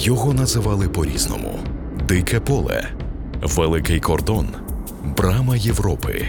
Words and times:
Його 0.00 0.34
називали 0.34 0.88
по-різному: 0.88 1.58
Дике 2.08 2.40
поле, 2.40 2.88
Великий 3.42 4.00
кордон, 4.00 4.46
Брама 5.16 5.56
Європи. 5.56 6.26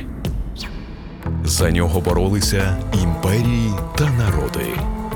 За 1.46 1.72
нього 1.72 2.02
боролися 2.02 2.78
імперії 3.04 3.72
та 3.98 4.10
народи. 4.10 4.66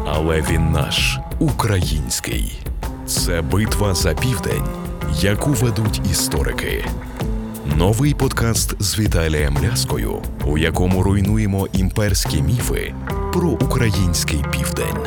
Але 0.07 0.41
він 0.41 0.71
наш 0.71 1.19
український. 1.39 2.59
Це 3.05 3.41
битва 3.41 3.93
за 3.93 4.13
південь, 4.13 4.67
яку 5.19 5.49
ведуть 5.49 6.01
історики. 6.11 6.85
Новий 7.75 8.13
подкаст 8.13 8.83
з 8.83 8.99
Віталієм 8.99 9.57
Ляскою, 9.63 10.21
у 10.45 10.57
якому 10.57 11.03
руйнуємо 11.03 11.67
імперські 11.73 12.41
міфи 12.41 12.93
про 13.33 13.49
український 13.49 14.43
південь. 14.51 14.97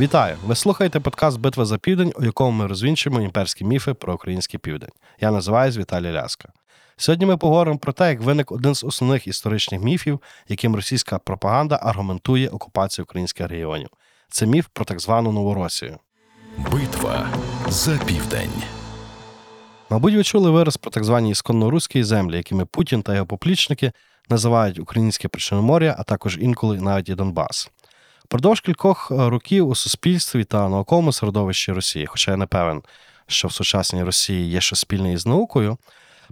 Вітаю! 0.00 0.36
Ви 0.46 0.54
слухаєте 0.54 1.00
подкаст 1.00 1.40
Битва 1.40 1.64
за 1.64 1.78
південь, 1.78 2.12
у 2.16 2.24
якому 2.24 2.50
ми 2.50 2.66
розвінчуємо 2.66 3.20
імперські 3.20 3.64
міфи 3.64 3.94
про 3.94 4.14
український 4.14 4.60
південь. 4.60 4.90
Я 5.20 5.30
називаюсь 5.30 5.76
Віталій 5.76 6.12
Ляска. 6.12 6.48
Сьогодні 6.96 7.26
ми 7.26 7.36
поговоримо 7.36 7.78
про 7.78 7.92
те, 7.92 8.08
як 8.08 8.20
виник 8.20 8.52
один 8.52 8.74
з 8.74 8.84
основних 8.84 9.26
історичних 9.26 9.80
міфів, 9.80 10.20
яким 10.48 10.76
російська 10.76 11.18
пропаганда 11.18 11.78
аргументує 11.82 12.48
окупацію 12.48 13.04
українських 13.04 13.48
регіонів. 13.48 13.88
Це 14.28 14.46
міф 14.46 14.66
про 14.72 14.84
так 14.84 15.00
звану 15.00 15.32
Новоросію. 15.32 15.98
Битва 16.58 17.28
за 17.68 17.98
південь. 18.06 18.62
Мабуть, 19.90 20.14
ви 20.14 20.24
чули 20.24 20.50
вираз 20.50 20.76
про 20.76 20.90
так 20.90 21.04
звані 21.04 21.34
ісконно-руські 21.34 22.02
землі, 22.02 22.36
якими 22.36 22.64
Путін 22.64 23.02
та 23.02 23.14
його 23.14 23.26
поплічники 23.26 23.92
називають 24.28 24.78
українське 24.78 25.28
Причорномор'я, 25.28 25.96
а 25.98 26.02
також 26.02 26.38
інколи 26.40 26.80
навіть 26.80 27.08
і 27.08 27.14
Донбас. 27.14 27.70
Продовж 28.30 28.60
кількох 28.60 29.10
е, 29.10 29.14
років 29.30 29.68
у 29.68 29.74
суспільстві 29.74 30.44
та 30.44 30.68
науковому 30.68 31.12
середовищі 31.12 31.72
Росії, 31.72 32.06
хоча 32.06 32.30
я 32.30 32.36
не 32.36 32.46
певен, 32.46 32.82
що 33.26 33.48
в 33.48 33.52
сучасній 33.52 34.02
Росії 34.02 34.50
є 34.50 34.60
щось 34.60 34.78
спільне 34.78 35.12
із 35.12 35.26
наукою, 35.26 35.78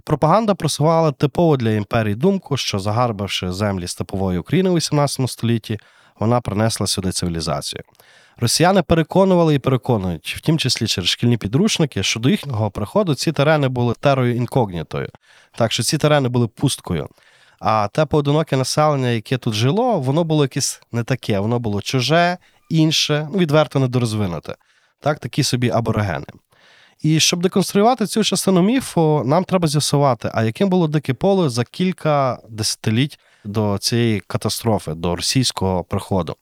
пропаганда 0.03 0.55
просувала 0.55 1.11
типово 1.11 1.57
для 1.57 1.69
імперії 1.69 2.15
думку, 2.15 2.57
що 2.57 2.79
загарбавши 2.79 3.51
землі 3.51 3.87
степової 3.87 4.39
України 4.39 4.69
у 4.69 4.75
XVIII 4.75 5.27
столітті, 5.27 5.77
вона 6.19 6.41
принесла 6.41 6.87
сюди 6.87 7.11
цивілізацію. 7.11 7.83
Росіяни 8.37 8.81
переконували 8.81 9.55
і 9.55 9.59
переконують, 9.59 10.35
в 10.37 10.41
тім 10.41 10.57
числі 10.57 10.87
через 10.87 11.09
шкільні 11.09 11.37
підручники, 11.37 12.03
що 12.03 12.19
до 12.19 12.29
їхнього 12.29 12.71
приходу 12.71 13.15
ці 13.15 13.31
терени 13.31 13.67
були 13.67 13.93
терою 13.99 14.35
інкогнітою, 14.35 15.09
так 15.57 15.71
що 15.71 15.83
ці 15.83 15.97
терени 15.97 16.29
були 16.29 16.47
пусткою. 16.47 17.09
А 17.59 17.87
те 17.87 18.05
поодиноке 18.05 18.57
населення, 18.57 19.09
яке 19.09 19.37
тут 19.37 19.53
жило, 19.53 19.99
воно 19.99 20.23
було 20.23 20.43
якесь 20.43 20.81
не 20.91 21.03
таке, 21.03 21.39
воно 21.39 21.59
було 21.59 21.81
чуже, 21.81 22.37
інше, 22.69 23.27
ну 23.33 23.39
відверто 23.39 23.79
недорозвинуте. 23.79 24.55
Так, 24.99 25.19
такі 25.19 25.43
собі 25.43 25.69
аборигени. 25.69 26.25
І 27.01 27.19
щоб 27.19 27.41
деконструювати 27.41 28.05
цю 28.05 28.23
частину 28.23 28.61
міфу, 28.61 29.23
нам 29.25 29.43
треба 29.43 29.67
з'ясувати, 29.67 30.31
а 30.33 30.43
яким 30.43 30.69
було 30.69 30.87
дике 30.87 31.13
поле 31.13 31.49
за 31.49 31.63
кілька 31.63 32.39
десятиліть 32.49 33.19
до 33.45 33.77
цієї 33.77 34.19
катастрофи, 34.19 34.93
до 34.93 35.15
російського 35.15 35.83
приходу. 35.83 36.35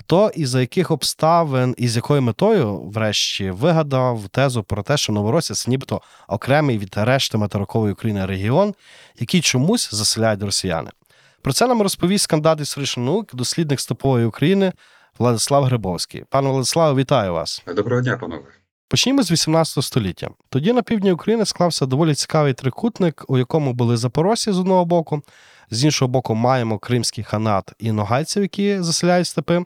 Хто 0.00 0.30
і 0.34 0.46
за 0.46 0.60
яких 0.60 0.90
обставин 0.90 1.74
і 1.78 1.88
з 1.88 1.96
якою 1.96 2.22
метою, 2.22 2.76
врешті, 2.76 3.50
вигадав 3.50 4.28
тезу 4.28 4.62
про 4.62 4.82
те, 4.82 4.96
що 4.96 5.12
Новоросія 5.12 5.54
це 5.54 5.70
нібито 5.70 6.00
окремий 6.28 6.78
від 6.78 6.94
решти 6.96 7.38
материкової 7.38 7.92
України 7.92 8.26
регіон, 8.26 8.74
який 9.18 9.40
чомусь 9.40 9.94
заселяють 9.94 10.42
росіяни. 10.42 10.90
Про 11.42 11.52
це 11.52 11.66
нам 11.66 11.82
розповість 11.82 12.26
кандидат 12.26 12.60
історичних 12.60 13.06
наук, 13.06 13.34
дослідник 13.34 13.80
степової 13.80 14.26
України 14.26 14.72
Владислав 15.18 15.64
Грибовський. 15.64 16.24
Пане 16.30 16.48
Владиславе, 16.48 17.00
вітаю 17.00 17.32
вас. 17.32 17.62
Доброго 17.76 18.02
дня, 18.02 18.16
панове. 18.16 18.44
Почнімо 18.88 19.22
з 19.22 19.30
18 19.30 19.84
століття. 19.84 20.30
Тоді 20.48 20.72
на 20.72 20.82
півдні 20.82 21.12
України 21.12 21.44
склався 21.44 21.86
доволі 21.86 22.14
цікавий 22.14 22.54
трикутник, 22.54 23.24
у 23.28 23.38
якому 23.38 23.72
були 23.72 23.96
запорожці 23.96 24.52
з 24.52 24.58
одного 24.58 24.84
боку, 24.84 25.22
з 25.70 25.84
іншого 25.84 26.08
боку, 26.08 26.34
маємо 26.34 26.78
кримський 26.78 27.24
ханат 27.24 27.72
і 27.78 27.92
ногайців, 27.92 28.42
які 28.42 28.80
заселяють 28.80 29.26
степи. 29.26 29.64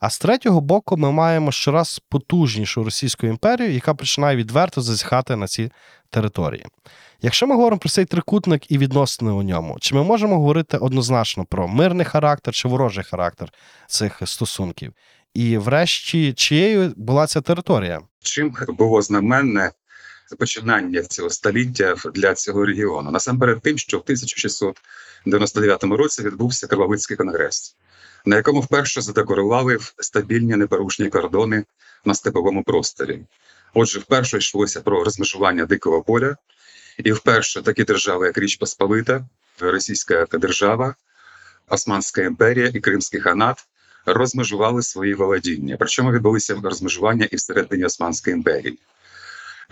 А 0.00 0.10
з 0.10 0.18
третього 0.18 0.60
боку, 0.60 0.96
ми 0.96 1.12
маємо 1.12 1.52
щораз 1.52 2.02
потужнішу 2.08 2.84
Російську 2.84 3.26
імперію, 3.26 3.72
яка 3.72 3.94
починає 3.94 4.36
відверто 4.36 4.80
зазіхати 4.80 5.36
на 5.36 5.46
ці 5.46 5.72
території. 6.10 6.66
Якщо 7.22 7.46
ми 7.46 7.54
говоримо 7.54 7.78
про 7.78 7.88
цей 7.88 8.04
трикутник 8.04 8.70
і 8.70 8.78
відносини 8.78 9.30
у 9.30 9.42
ньому, 9.42 9.76
чи 9.80 9.94
ми 9.94 10.04
можемо 10.04 10.36
говорити 10.36 10.76
однозначно 10.76 11.44
про 11.44 11.68
мирний 11.68 12.06
характер 12.06 12.54
чи 12.54 12.68
ворожий 12.68 13.04
характер 13.04 13.52
цих 13.86 14.22
стосунків? 14.24 14.92
І, 15.34 15.58
врешті, 15.58 16.32
чиєю 16.32 16.92
була 16.96 17.26
ця 17.26 17.40
територія? 17.40 18.00
Чим 18.22 18.56
було 18.68 19.02
знаменне 19.02 19.70
починання 20.38 21.02
цього 21.02 21.30
століття 21.30 21.94
для 22.14 22.34
цього 22.34 22.66
регіону? 22.66 23.10
Насамперед, 23.10 23.60
тим, 23.62 23.78
що 23.78 23.98
в 23.98 24.00
1699 24.00 25.84
році 25.84 26.22
відбувся 26.22 26.66
Кривовицький 26.66 27.16
конгрес 27.16 27.76
на 28.26 28.36
якому 28.36 28.60
вперше 28.60 29.00
задекорували 29.00 29.78
стабільні 29.98 30.56
непорушні 30.56 31.08
кордони 31.08 31.64
на 32.04 32.14
степовому 32.14 32.62
просторі. 32.62 33.20
Отже, 33.74 33.98
вперше 33.98 34.38
йшлося 34.38 34.80
про 34.80 35.04
розмежування 35.04 35.66
дикого 35.66 36.02
поля, 36.02 36.36
і 36.98 37.12
вперше 37.12 37.62
такі 37.62 37.84
держави, 37.84 38.26
як 38.26 38.38
Річ 38.38 38.56
Посполита, 38.56 39.26
Російська 39.60 40.26
держава, 40.32 40.94
Османська 41.68 42.22
імперія 42.22 42.70
і 42.74 42.80
Кримський 42.80 43.20
ханат 43.20 43.66
розмежували 44.06 44.82
свої 44.82 45.14
володіння. 45.14 45.76
Причому 45.78 46.12
відбулися 46.12 46.60
розмежування 46.62 47.28
і 47.30 47.36
всередині 47.36 47.84
Османської 47.84 48.36
імперії. 48.36 48.78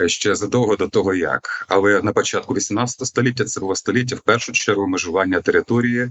Ще 0.07 0.35
задовго 0.35 0.77
до 0.77 0.89
того, 0.89 1.15
як 1.15 1.67
але 1.69 2.03
на 2.03 2.13
початку 2.13 2.55
18 2.55 3.07
століття 3.07 3.45
це 3.45 3.61
було 3.61 3.77
століття 3.77 4.17
в 4.17 4.21
першу 4.21 4.53
чергу 4.53 4.87
межування 4.87 5.41
території, 5.41 6.11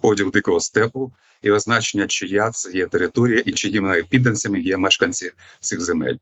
поділ 0.00 0.30
дикого 0.30 0.60
степу 0.60 1.12
і 1.42 1.50
означення, 1.50 2.06
чия 2.06 2.50
це 2.50 2.72
є 2.72 2.86
територія 2.86 3.42
і 3.46 3.52
чиїми 3.52 4.04
підданцями 4.10 4.60
є 4.60 4.76
мешканці 4.76 5.32
цих 5.60 5.80
земель. 5.80 6.16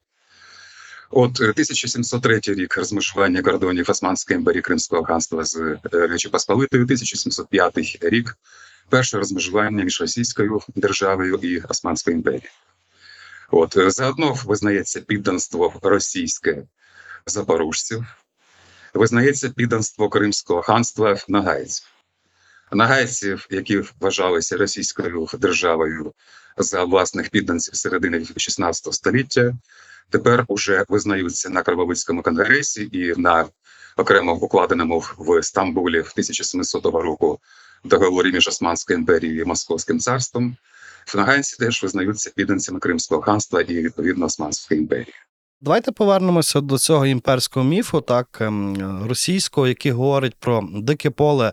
От 1.10 1.40
1703 1.40 2.40
е, 2.48 2.54
рік 2.54 2.76
розмежування 2.76 3.42
кордонів 3.42 3.90
Османської 3.90 4.38
імперії 4.38 4.62
Кримського 4.62 5.04
ханства 5.04 5.44
з 5.44 5.56
е, 5.56 5.78
Речі 5.92 6.28
Посполитою, 6.28 6.82
1705 6.82 7.98
рік 8.00 8.38
перше 8.88 9.18
розмежування 9.18 9.84
між 9.84 10.00
Російською 10.00 10.60
державою 10.76 11.38
і 11.42 11.60
Османською 11.60 12.16
імперією. 12.16 12.48
От 13.50 13.76
е, 13.76 13.90
заодно 13.90 14.36
визнається 14.44 15.00
підданство 15.00 15.74
російське 15.82 16.62
запорожців, 17.26 18.04
визнається 18.94 19.50
підданство 19.50 20.08
Кримського 20.08 20.62
ханства 20.62 21.16
нагайців 21.28 21.95
нагайців, 22.72 23.46
які 23.50 23.82
вважалися 24.00 24.56
російською 24.56 25.28
державою 25.38 26.12
за 26.58 26.84
власних 26.84 27.30
підданців 27.30 27.76
середини 27.76 28.26
16 28.36 28.94
століття, 28.94 29.54
тепер 30.10 30.44
уже 30.48 30.84
визнаються 30.88 31.50
на 31.50 31.62
Крововицькому 31.62 32.22
конгресі 32.22 32.88
і 32.92 33.20
на 33.20 33.46
окремо 33.96 34.34
укладеному 34.34 35.04
в 35.18 35.42
Стамбулі 35.42 36.00
в 36.00 36.10
1700 36.12 36.84
року 36.84 37.40
договорі 37.84 38.32
між 38.32 38.48
Османською 38.48 38.98
імперією 38.98 39.42
і 39.42 39.44
Московським 39.44 40.00
царством. 40.00 40.56
Нагайці 41.14 41.56
теж 41.56 41.82
визнаються 41.82 42.30
підданцями 42.36 42.80
Кримського 42.80 43.22
ханства 43.22 43.60
і 43.60 43.74
відповідно 43.74 44.26
Османської 44.26 44.80
імперії. 44.80 45.14
Давайте 45.60 45.92
повернемося 45.92 46.60
до 46.60 46.78
цього 46.78 47.06
імперського 47.06 47.66
міфу, 47.66 48.00
так 48.00 48.38
ем, 48.40 49.06
російського, 49.08 49.68
який 49.68 49.92
говорить 49.92 50.34
про 50.40 50.68
дике 50.72 51.10
поле 51.10 51.52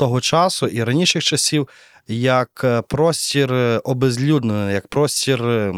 того 0.00 0.20
часу 0.20 0.66
і 0.66 0.84
раніших 0.84 1.24
часів 1.24 1.68
як 2.08 2.60
е, 2.64 2.82
простір 2.82 3.52
е, 3.52 3.80
обезлюднений, 3.84 4.74
як 4.74 4.88
простір 4.88 5.44
е, 5.44 5.74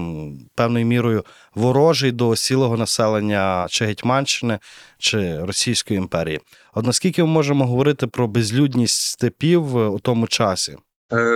певною 0.55 0.87
мірою 0.87 1.25
ворожий 1.55 2.13
до 2.13 2.37
сілого 2.37 2.77
населення 2.77 3.67
чи 3.71 3.85
Гетьманщини 3.85 4.59
чи 4.99 5.45
Російської 5.45 5.99
імперії. 5.99 6.41
От 6.75 6.87
наскільки 6.87 7.23
ми 7.23 7.29
можемо 7.29 7.67
говорити 7.67 8.07
про 8.07 8.29
безлюдність 8.29 9.03
степів 9.03 9.77
у 9.77 9.99
тому 9.99 10.27
часі? 10.27 10.77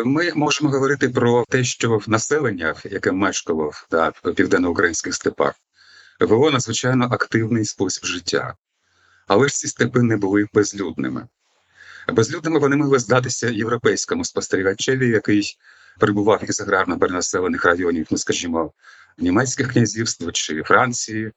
Ми 0.05 0.33
можемо 0.35 0.71
говорити 0.71 1.09
про 1.09 1.45
те, 1.49 1.65
що 1.65 2.01
населення, 2.07 2.75
яке 2.85 3.13
мешкало 3.13 3.71
да, 3.91 4.13
в 4.23 4.35
південноукраїнських 4.35 5.15
степах, 5.15 5.55
вело 6.21 6.51
надзвичайно 6.51 7.05
активний 7.05 7.65
спосіб 7.65 8.05
життя, 8.05 8.55
але 9.27 9.49
ж 9.49 9.55
ці 9.55 9.69
степи 9.69 10.03
не 10.03 10.17
були 10.17 10.47
безлюдними. 10.55 11.27
Безлюдними 12.09 12.59
вони 12.59 12.77
могли 12.77 12.99
здатися 12.99 13.49
європейському 13.49 14.25
спостерігачеві, 14.25 15.09
який 15.09 15.57
прибував 15.99 16.45
із 16.49 16.61
аграрно 16.61 16.99
перенаселених 16.99 17.65
районів, 17.65 18.07
ну 18.11 18.19
скажімо, 18.19 18.73
німецьких 19.19 19.73
князівств 19.73 20.33
чи 20.33 20.63
Франції, 20.63 21.33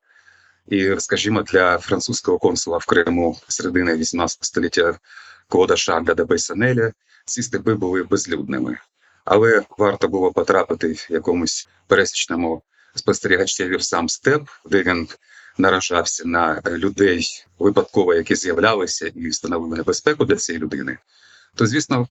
і, 0.68 0.96
скажімо, 1.00 1.42
для 1.42 1.78
французького 1.78 2.40
консула 2.40 2.78
в 2.78 2.86
Криму 2.86 3.38
середини 3.48 3.96
18 3.96 4.44
століття 4.44 5.00
Клода 5.48 5.78
Шарля 5.78 6.14
де 6.14 6.24
Бейсанеля 6.24 6.92
ці 7.26 7.44
степи 7.44 7.74
були 7.74 8.04
безлюдними. 8.04 8.78
Але 9.26 9.64
варто 9.78 10.08
було 10.08 10.32
потрапити 10.32 10.94
в 10.94 11.08
якомусь 11.10 11.70
пересічному 11.88 12.64
спостерігачів 12.96 13.84
сам 13.84 14.10
степ, 14.10 14.50
де 14.66 14.84
він 14.84 15.08
наражався 15.60 16.28
на 16.28 16.62
людей 16.68 17.46
випадково, 17.60 18.14
які 18.14 18.36
з'являлися 18.36 19.08
і 19.08 19.32
становили 19.32 19.78
небезпеку 19.78 20.26
для 20.26 20.36
цієї 20.36 20.64
людини, 20.64 20.98
то 21.56 21.68
звісно, 21.68 22.08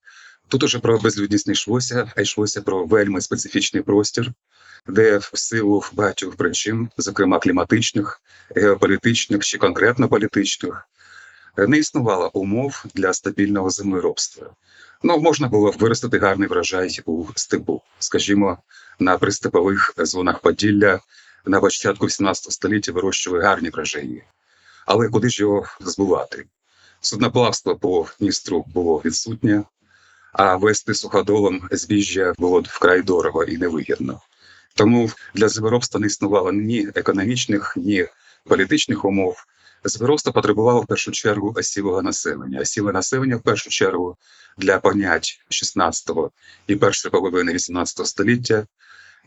тут 0.48 0.62
уже 0.62 0.78
про 0.78 0.98
безлюдність 0.98 1.46
не 1.46 1.52
йшлося, 1.52 2.12
а 2.16 2.20
йшлося 2.20 2.62
про 2.62 2.84
вельми 2.84 3.20
специфічний 3.20 3.82
простір, 3.82 4.32
де 4.86 5.18
в 5.18 5.30
силу 5.34 5.84
багатьох 5.92 6.36
причин, 6.36 6.88
зокрема 6.96 7.38
кліматичних, 7.38 8.20
геополітичних 8.56 9.44
чи 9.44 9.58
конкретно 9.58 10.08
політичних, 10.08 10.88
не 11.56 11.78
існувало 11.78 12.30
умов 12.34 12.84
для 12.94 13.12
стабільного 13.12 13.70
землеробства. 13.70 14.50
Ну, 15.02 15.18
можна 15.18 15.48
було 15.48 15.70
виростити 15.70 16.18
гарний 16.18 16.48
врожай 16.48 17.00
у 17.04 17.24
степу, 17.34 17.82
скажімо, 17.98 18.58
на 18.98 19.18
пристепових 19.18 19.94
зонах 19.96 20.38
Поділля 20.38 21.00
на 21.48 21.60
початку 21.60 22.06
18 22.06 22.52
століття 22.52 22.92
вирощували 22.92 23.44
гарні 23.44 23.70
врожаї. 23.70 24.24
Але 24.86 25.08
куди 25.08 25.28
ж 25.28 25.42
його 25.42 25.66
збувати? 25.80 26.46
Судноплавство 27.00 27.76
по 27.76 28.06
Дністру 28.20 28.64
було 28.74 29.02
відсутнє, 29.04 29.64
а 30.32 30.56
вести 30.56 30.94
суходолом 30.94 31.68
збіжжя 31.70 32.32
було 32.38 32.60
вкрай 32.60 33.02
дорого 33.02 33.44
і 33.44 33.56
невигідно. 33.58 34.20
Тому 34.74 35.10
для 35.34 35.48
землеробства 35.48 36.00
не 36.00 36.06
існувало 36.06 36.52
ні 36.52 36.88
економічних, 36.94 37.74
ні 37.76 38.06
політичних 38.44 39.04
умов. 39.04 39.44
Землеробство 39.84 40.32
потребувало 40.32 40.80
в 40.80 40.86
першу 40.86 41.12
чергу 41.12 41.54
осілого 41.56 42.02
населення. 42.02 42.60
Осіле 42.60 42.92
населення 42.92 43.36
в 43.36 43.42
першу 43.42 43.70
чергу 43.70 44.16
для 44.58 44.78
понять 44.78 45.40
16-го 45.50 46.30
і 46.66 46.76
першої 46.76 47.12
половини 47.12 47.52
18 47.52 48.06
століття. 48.06 48.66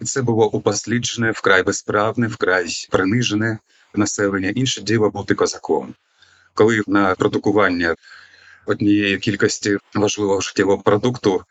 Це 0.05 0.21
було 0.21 0.49
упосліджене, 0.49 1.31
вкрай 1.31 1.63
безправне, 1.63 2.27
вкрай 2.27 2.87
принижене 2.91 3.59
населення. 3.95 4.49
Інше 4.49 4.81
діло 4.81 5.09
бути 5.09 5.35
козаком. 5.35 5.93
Коли 6.53 6.81
на 6.87 7.15
продукування 7.15 7.95
однієї 8.65 9.17
кількості 9.17 9.77
важливого 9.95 10.41
життєвого 10.41 10.81
продукту 10.81 11.43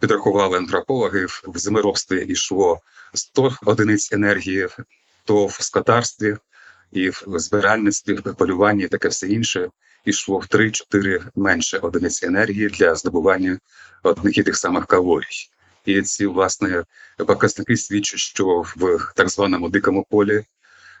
підрахували 0.00 0.58
антропологи, 0.58 1.26
в 1.26 1.58
землеробстві 1.58 2.24
йшло 2.28 2.80
100 3.14 3.56
одиниць 3.64 4.12
енергії, 4.12 4.68
то 5.24 5.46
в 5.46 5.52
скотарстві 5.52 6.36
і 6.92 7.10
в 7.10 7.24
збиральництві, 7.26 8.14
в 8.14 8.34
полюванні 8.34 8.88
таке 8.88 9.08
все 9.08 9.28
інше 9.28 9.68
йшло 10.04 10.38
в 10.38 10.44
3-4 10.44 11.22
менше 11.34 11.78
одиниць 11.78 12.22
енергії 12.22 12.68
для 12.68 12.94
здобування 12.94 13.58
одних 14.02 14.38
і 14.38 14.42
тих 14.42 14.56
самих 14.56 14.86
калорій. 14.86 15.55
І 15.86 16.02
ці 16.02 16.26
власне 16.26 16.84
показники 17.26 17.76
свідчать, 17.76 18.20
що 18.20 18.64
в 18.76 19.12
так 19.14 19.28
званому 19.28 19.68
дикому 19.68 20.06
полі, 20.10 20.44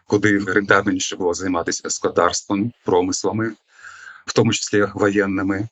куди 0.06 0.38
рентабельніше 0.38 1.16
було 1.16 1.34
займатися 1.34 1.90
скотарством, 1.90 2.72
промислами, 2.84 3.52
в 4.26 4.32
тому 4.32 4.52
числі 4.52 4.86
воєнними, 4.94 5.68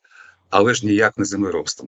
але 0.50 0.74
ж 0.74 0.86
ніяк 0.86 1.18
не 1.18 1.24
землеробством. 1.24 1.88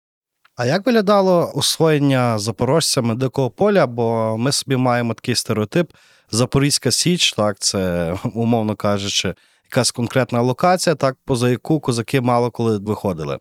А 0.56 0.66
як 0.66 0.86
виглядало 0.86 1.52
освоєння 1.54 2.38
запорожцями 2.38 3.14
дикого 3.14 3.50
поля? 3.50 3.86
Бо 3.86 4.36
ми 4.38 4.52
собі 4.52 4.76
маємо 4.76 5.14
такий 5.14 5.34
стереотип: 5.34 5.90
Запорізька 6.30 6.90
Січ, 6.90 7.32
так, 7.32 7.58
це, 7.58 8.14
умовно 8.34 8.76
кажучи, 8.76 9.34
якась 9.64 9.90
конкретна 9.90 10.40
локація, 10.40 10.94
так, 10.94 11.16
поза 11.24 11.50
яку 11.50 11.80
козаки 11.80 12.20
мало 12.20 12.50
коли 12.50 12.78
виходили. 12.78 13.38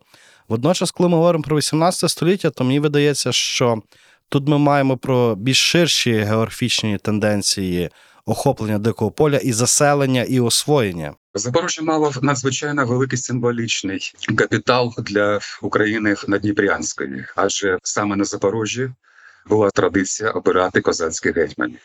Водночас, 0.52 0.90
коли 0.90 1.08
ми 1.08 1.16
говоримо 1.16 1.44
про 1.44 1.56
18 1.56 2.10
століття, 2.10 2.50
то 2.50 2.64
мені 2.64 2.80
видається, 2.80 3.32
що 3.32 3.82
тут 4.28 4.48
ми 4.48 4.58
маємо 4.58 4.96
про 4.96 5.34
більш 5.34 5.58
ширші 5.58 6.12
географічні 6.12 6.98
тенденції 6.98 7.90
охоплення 8.26 8.78
дикого 8.78 9.10
поля 9.10 9.36
і 9.36 9.52
заселення, 9.52 10.22
і 10.22 10.40
освоєння. 10.40 11.14
Запорожжя 11.34 11.82
мало 11.82 12.12
надзвичайно 12.22 12.86
великий 12.86 13.18
символічний 13.18 14.12
капітал 14.36 14.94
для 14.98 15.38
України 15.62 16.14
Надніпрянської, 16.28 17.24
адже 17.36 17.78
саме 17.82 18.16
на 18.16 18.24
Запорожжі 18.24 18.90
була 19.46 19.70
традиція 19.70 20.30
обирати 20.30 20.80
козацьких 20.80 21.36
гетьманів. 21.36 21.80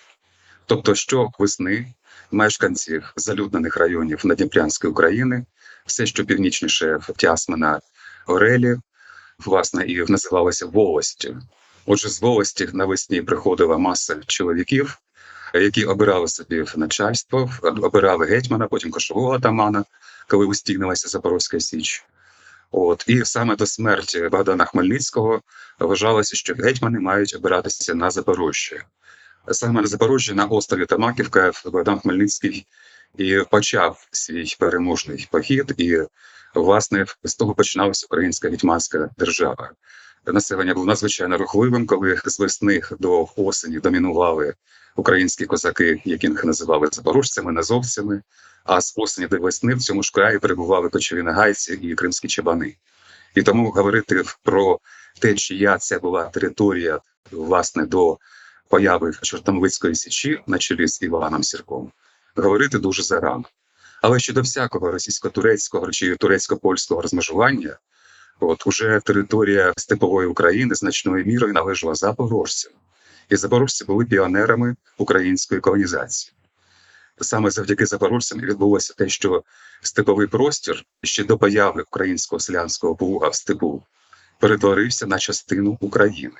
Тобто, 0.66 0.96
що 0.96 1.30
весни 1.40 1.94
мешканців 2.31 3.14
залюднених 3.16 3.78
районів 3.78 4.22
Надніпрянської 4.24 4.92
України, 4.92 5.46
все, 5.86 6.06
що 6.06 6.25
північніше 6.25 7.00
Тясмина, 7.18 7.80
Орелі, 8.27 8.77
власне, 9.39 9.85
і 9.85 10.06
називалося 10.07 10.65
волостю. 10.65 11.41
Отже, 11.85 12.09
з 12.09 12.21
волості 12.21 12.69
навесні 12.74 13.21
приходила 13.21 13.77
маса 13.77 14.15
чоловіків, 14.27 14.97
які 15.53 15.85
обирали 15.85 16.27
собі 16.27 16.65
начальство, 16.75 17.50
обирали 17.63 18.25
гетьмана, 18.25 18.68
потім 18.68 18.91
кошового 18.91 19.31
атамана, 19.31 19.85
коли 20.27 20.45
устігнилася 20.45 21.07
Запорозька 21.07 21.59
Січ. 21.59 22.06
От 22.71 23.03
і 23.07 23.25
саме 23.25 23.56
до 23.56 23.65
смерті 23.65 24.30
Богдана 24.31 24.65
Хмельницького 24.65 25.41
вважалося, 25.80 26.35
що 26.35 26.53
гетьмани 26.53 27.00
мають 27.00 27.35
обиратися 27.35 27.95
на 27.95 28.12
Запорожжя. 28.12 28.83
Саме 29.51 29.81
на 29.81 29.88
Запорожжі, 29.88 30.33
на 30.33 30.45
острові 30.45 30.85
Тамаківка, 30.85 31.51
Богдан 31.65 32.00
Хмельницький 32.00 32.65
і 33.18 33.41
почав 33.51 34.07
свій 34.12 34.56
переможний 34.59 35.27
похід, 35.31 35.73
і 35.77 35.97
власне 36.63 37.06
з 37.24 37.36
того 37.36 37.56
починалася 37.56 38.06
українська 38.09 38.50
гетьманська 38.50 39.09
держава. 39.18 39.71
Населення 40.25 40.74
було 40.74 40.86
надзвичайно 40.86 41.38
рухливим, 41.38 41.86
коли 41.86 42.21
з 42.25 42.39
весни 42.39 42.81
до 43.00 43.27
осені 43.36 43.80
домінували 43.80 44.54
українські 44.95 45.45
козаки, 45.45 46.01
яких 46.06 46.45
називали 46.45 46.89
запорожцями, 46.92 47.51
назовцями. 47.51 48.21
А 48.63 48.81
з 48.81 48.94
осені 48.98 49.27
до 49.27 49.39
весни 49.39 49.75
в 49.75 49.81
цьому 49.81 50.04
ж 50.04 50.12
краї 50.12 50.39
перебували 50.39 50.89
кочові 50.89 51.24
нагайці 51.24 51.74
і 51.74 51.95
кримські 51.95 52.27
чабани. 52.27 52.75
І 53.36 53.44
тому 53.44 53.71
говорити 53.71 54.24
про 54.44 54.80
те, 55.19 55.33
чия 55.33 55.77
це 55.77 56.00
була 56.00 56.24
територія 56.24 57.00
власне 57.31 57.86
до 57.86 58.18
появи 58.69 59.12
Чортомлицької 59.21 59.95
січі 59.95 60.39
на 60.48 60.57
чолі 60.57 60.88
з 60.88 61.01
Іваном 61.01 61.44
Сірком, 61.44 61.92
говорити 62.36 62.80
дуже 62.80 63.04
зарано. 63.04 63.44
Але 64.01 64.19
щодо 64.19 64.41
всякого 64.41 64.91
російсько-турецького 64.91 65.91
чи 65.91 66.15
турецько-польського 66.15 67.01
розмежування, 67.01 67.77
от 68.39 68.67
уже 68.67 69.01
територія 69.05 69.73
степової 69.77 70.27
України 70.27 70.75
значною 70.75 71.25
мірою 71.25 71.53
належала 71.53 71.95
запорожцям, 71.95 72.71
і 73.29 73.35
запорожці 73.35 73.85
були 73.85 74.05
піонерами 74.05 74.75
української 74.97 75.61
колонізації. 75.61 76.33
Саме 77.21 77.51
завдяки 77.51 77.85
запорожцям 77.85 78.39
відбулося 78.39 78.94
те, 78.97 79.09
що 79.09 79.44
степовий 79.81 80.27
простір 80.27 80.85
ще 81.04 81.23
до 81.23 81.37
появи 81.37 81.81
українського 81.81 82.39
селянського 82.39 82.95
плуга 82.95 83.30
в 83.30 83.35
степу 83.35 83.83
перетворився 84.39 85.06
на 85.07 85.19
частину 85.19 85.77
України. 85.81 86.35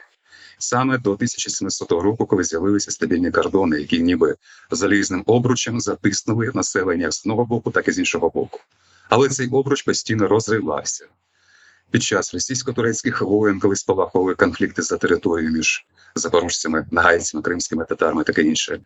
Саме 0.60 0.98
до 0.98 1.12
1700 1.12 1.92
року, 1.92 2.26
коли 2.26 2.44
з'явилися 2.44 2.92
стабільні 2.92 3.32
кордони, 3.32 3.80
які 3.80 4.00
ніби 4.00 4.36
залізним 4.72 5.24
обручем 5.26 5.80
затиснули 5.80 6.52
населення 6.54 7.12
з 7.12 7.22
одного 7.26 7.46
боку, 7.46 7.72
так 7.72 7.88
і 7.88 7.92
з 7.92 8.00
іншого 8.00 8.30
боку. 8.30 8.60
Але 9.10 9.30
цей 9.30 9.50
обруч 9.50 9.82
постійно 9.82 10.28
розривався. 10.28 11.06
Під 11.92 12.04
час 12.04 12.34
російсько-турецьких 12.34 13.22
воєн, 13.22 13.60
коли 13.60 13.76
спалахували 13.76 14.36
конфлікти 14.36 14.82
за 14.82 14.98
територію 14.98 15.52
між 15.52 15.86
запорожцями, 16.16 16.88
нагайцями, 16.92 17.44
кримськими 17.44 17.86
татарами, 17.86 18.24
таке 18.24 18.42
інше. 18.42 18.80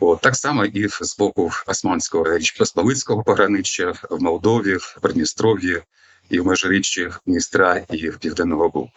От, 0.00 0.20
так 0.20 0.36
само 0.36 0.64
і 0.64 0.88
з 0.88 1.18
боку 1.18 1.50
Османського 1.66 2.38
Річ 2.38 2.50
Посполицького 2.50 3.22
пограниччя 3.22 3.94
в 4.10 4.22
Молдові, 4.22 4.76
в 4.76 4.98
Придністров'ї 5.02 5.82
і 6.30 6.40
в 6.40 6.46
межиріччі 6.46 7.10
Дністра 7.26 7.84
і 7.90 8.10
в 8.10 8.18
Південного 8.18 8.68
Бугу. 8.68 8.90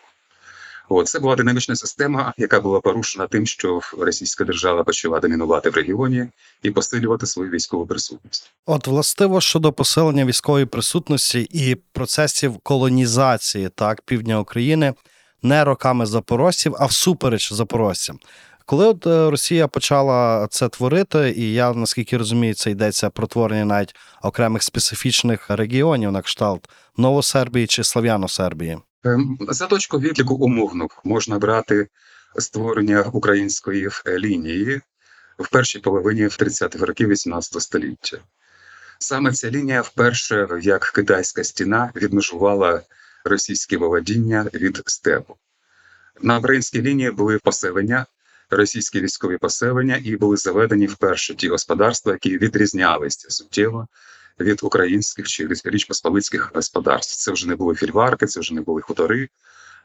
От, 0.94 1.08
це 1.08 1.20
була 1.20 1.36
динамічна 1.36 1.76
система, 1.76 2.34
яка 2.38 2.62
була 2.62 2.80
порушена 2.80 3.28
тим, 3.28 3.46
що 3.46 3.82
російська 3.98 4.44
держава 4.44 4.84
почала 4.84 5.20
домінувати 5.20 5.70
в 5.70 5.76
регіоні 5.76 6.26
і 6.64 6.72
посилювати 6.72 7.26
свою 7.26 7.50
військову 7.50 7.88
присутність. 7.88 8.52
От, 8.66 8.88
властиво 8.88 9.42
щодо 9.42 9.74
посилення 9.74 10.26
військової 10.26 10.66
присутності 10.66 11.48
і 11.52 11.76
процесів 11.76 12.58
колонізації 12.58 13.70
так 13.70 14.02
півдня 14.02 14.40
України 14.40 14.94
не 15.44 15.64
роками 15.64 16.06
запорожців, 16.06 16.76
а 16.80 16.86
всупереч 16.86 17.54
запорожцям. 17.54 18.20
Коли 18.66 18.86
от 18.86 19.08
е, 19.08 19.30
Росія 19.30 19.68
почала 19.68 20.48
це 20.52 20.70
творити, 20.70 21.34
і 21.38 21.54
я 21.54 21.74
наскільки 21.74 22.18
розумію, 22.18 22.54
це 22.54 22.72
йдеться 22.72 23.10
про 23.10 23.28
творення 23.28 23.66
навіть 23.66 23.96
окремих 24.22 24.64
специфічних 24.64 25.50
регіонів 25.50 26.12
на 26.12 26.22
кшталт 26.22 26.70
Новосербії 26.98 27.68
чи 27.68 27.82
Слав'яно-Сербії. 27.82 28.78
Ем, 29.03 29.38
За 29.50 29.67
точку 29.67 30.00
відліку 30.00 30.34
умовну 30.34 30.89
можна 31.03 31.39
брати 31.39 31.88
створення 32.39 33.01
української 33.01 33.89
е, 34.05 34.20
лінії 34.20 34.81
в 35.39 35.50
першій 35.50 35.79
половині 35.79 36.24
30-х 36.24 36.86
років 36.86 37.10
18 37.10 37.62
століття. 37.62 38.17
Саме 39.00 39.31
ця 39.31 39.51
лінія 39.51 39.81
вперше, 39.81 40.48
як 40.62 40.84
китайська 40.84 41.43
стіна, 41.43 41.91
відмежувала 41.96 42.81
російські 43.25 43.77
володіння 43.77 44.50
від 44.53 44.81
степу. 44.86 45.36
На 46.22 46.38
українській 46.38 46.81
лінії 46.81 47.12
були 47.12 47.39
поселення 47.39 48.05
російські 48.50 49.01
військові 49.01 49.38
поселення 49.38 50.01
і 50.03 50.15
були 50.15 50.38
заведені 50.38 50.88
вперше 50.88 51.36
ті 51.36 51.50
господарства, 51.50 52.12
які 52.12 52.38
відрізнялися 52.38 53.29
суттєво 53.29 53.88
від 54.42 54.64
українських 54.64 55.28
чи 55.28 55.50
річпосполицьких 55.66 56.52
господарств. 56.54 57.24
Це 57.24 57.32
вже 57.32 57.48
не 57.48 57.56
були 57.56 57.76
фільварки, 57.76 58.26
це 58.26 58.40
вже 58.40 58.54
не 58.54 58.62
були 58.62 58.82
хутори, 58.82 59.30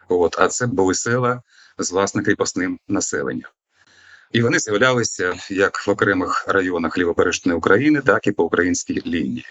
от, 0.08 0.36
а 0.38 0.48
це 0.48 0.66
були 0.66 0.94
села 0.94 1.42
з 1.78 1.92
власне 1.92 2.22
кріпосним 2.22 2.78
населенням. 2.88 3.50
І 4.32 4.42
вони 4.42 4.58
з'являлися 4.58 5.34
як 5.50 5.86
в 5.86 5.90
окремих 5.90 6.44
районах 6.48 6.98
лівобережної 6.98 7.58
України, 7.58 8.00
так 8.00 8.26
і 8.26 8.32
по 8.32 8.44
українській 8.44 9.02
лінії. 9.06 9.46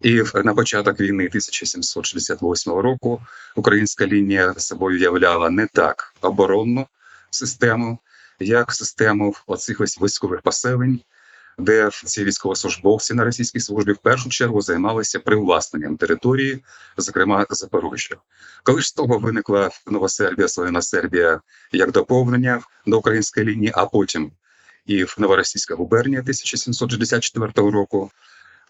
І 0.00 0.22
на 0.34 0.54
початок 0.54 1.00
війни 1.00 1.26
1768 1.26 2.72
року 2.72 3.22
українська 3.56 4.06
лінія 4.06 4.54
собою 4.54 4.98
являла 4.98 5.50
не 5.50 5.66
так 5.66 6.14
оборонну 6.20 6.86
систему, 7.30 7.98
як 8.38 8.72
систему 8.72 9.34
оцих 9.46 9.80
ось 9.80 10.02
військових 10.02 10.42
поселень, 10.42 11.00
де 11.60 11.90
ці 12.04 12.24
військовослужбовці 12.24 13.14
на 13.14 13.24
російській 13.24 13.60
службі 13.60 13.92
в 13.92 13.98
першу 13.98 14.28
чергу 14.28 14.60
займалися 14.60 15.18
привласненням 15.18 15.96
території, 15.96 16.64
зокрема 16.96 17.46
Запоріжжя. 17.50 18.16
Коли 18.62 18.80
ж 18.80 18.88
з 18.88 18.92
того 18.92 19.18
виникла 19.18 19.70
Новосербія, 19.86 20.48
Слов'яна 20.48 20.82
Сербія 20.82 21.40
як 21.72 21.92
доповнення 21.92 22.60
до 22.86 22.98
української 22.98 23.46
лінії, 23.46 23.72
а 23.74 23.86
потім 23.86 24.32
і 24.86 25.04
в 25.04 25.16
Новоросійська 25.18 25.74
губернія 25.74 26.20
1764 26.20 27.52
року, 27.56 28.10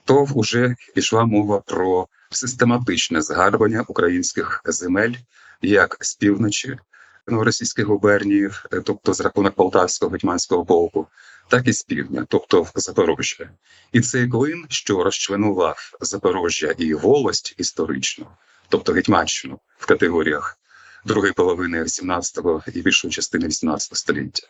то 0.04 0.24
вже 0.24 0.76
пішла 0.94 1.24
мова 1.24 1.60
про 1.66 2.08
систематичне 2.30 3.22
згадування 3.22 3.84
українських 3.88 4.62
земель 4.64 5.14
як 5.62 5.96
з 6.00 6.14
півночі 6.14 6.78
Новоросійської 7.26 7.86
губернії, 7.86 8.50
е, 8.72 8.80
тобто 8.84 9.14
з 9.14 9.20
рахунок 9.20 9.54
Полтавського 9.54 10.12
гетьманського 10.12 10.64
полку, 10.64 11.06
так 11.48 11.68
і 11.68 11.72
з 11.72 11.82
півдня, 11.82 12.26
тобто 12.28 12.66
Запорожжя. 12.74 13.50
І 13.92 14.00
цей 14.00 14.28
клин, 14.28 14.66
що 14.68 15.04
розчленував 15.04 15.96
Запорожжя 16.00 16.74
і 16.78 16.94
волость 16.94 17.54
історично, 17.58 18.26
тобто 18.68 18.92
Гетьманщину 18.92 19.60
в 19.78 19.86
категоріях 19.86 20.58
другої 21.04 21.32
половини 21.32 21.82
17-го 21.82 22.62
і 22.74 22.82
більшої 22.82 23.12
частини 23.12 23.46
18 23.46 23.96
століття. 23.96 24.46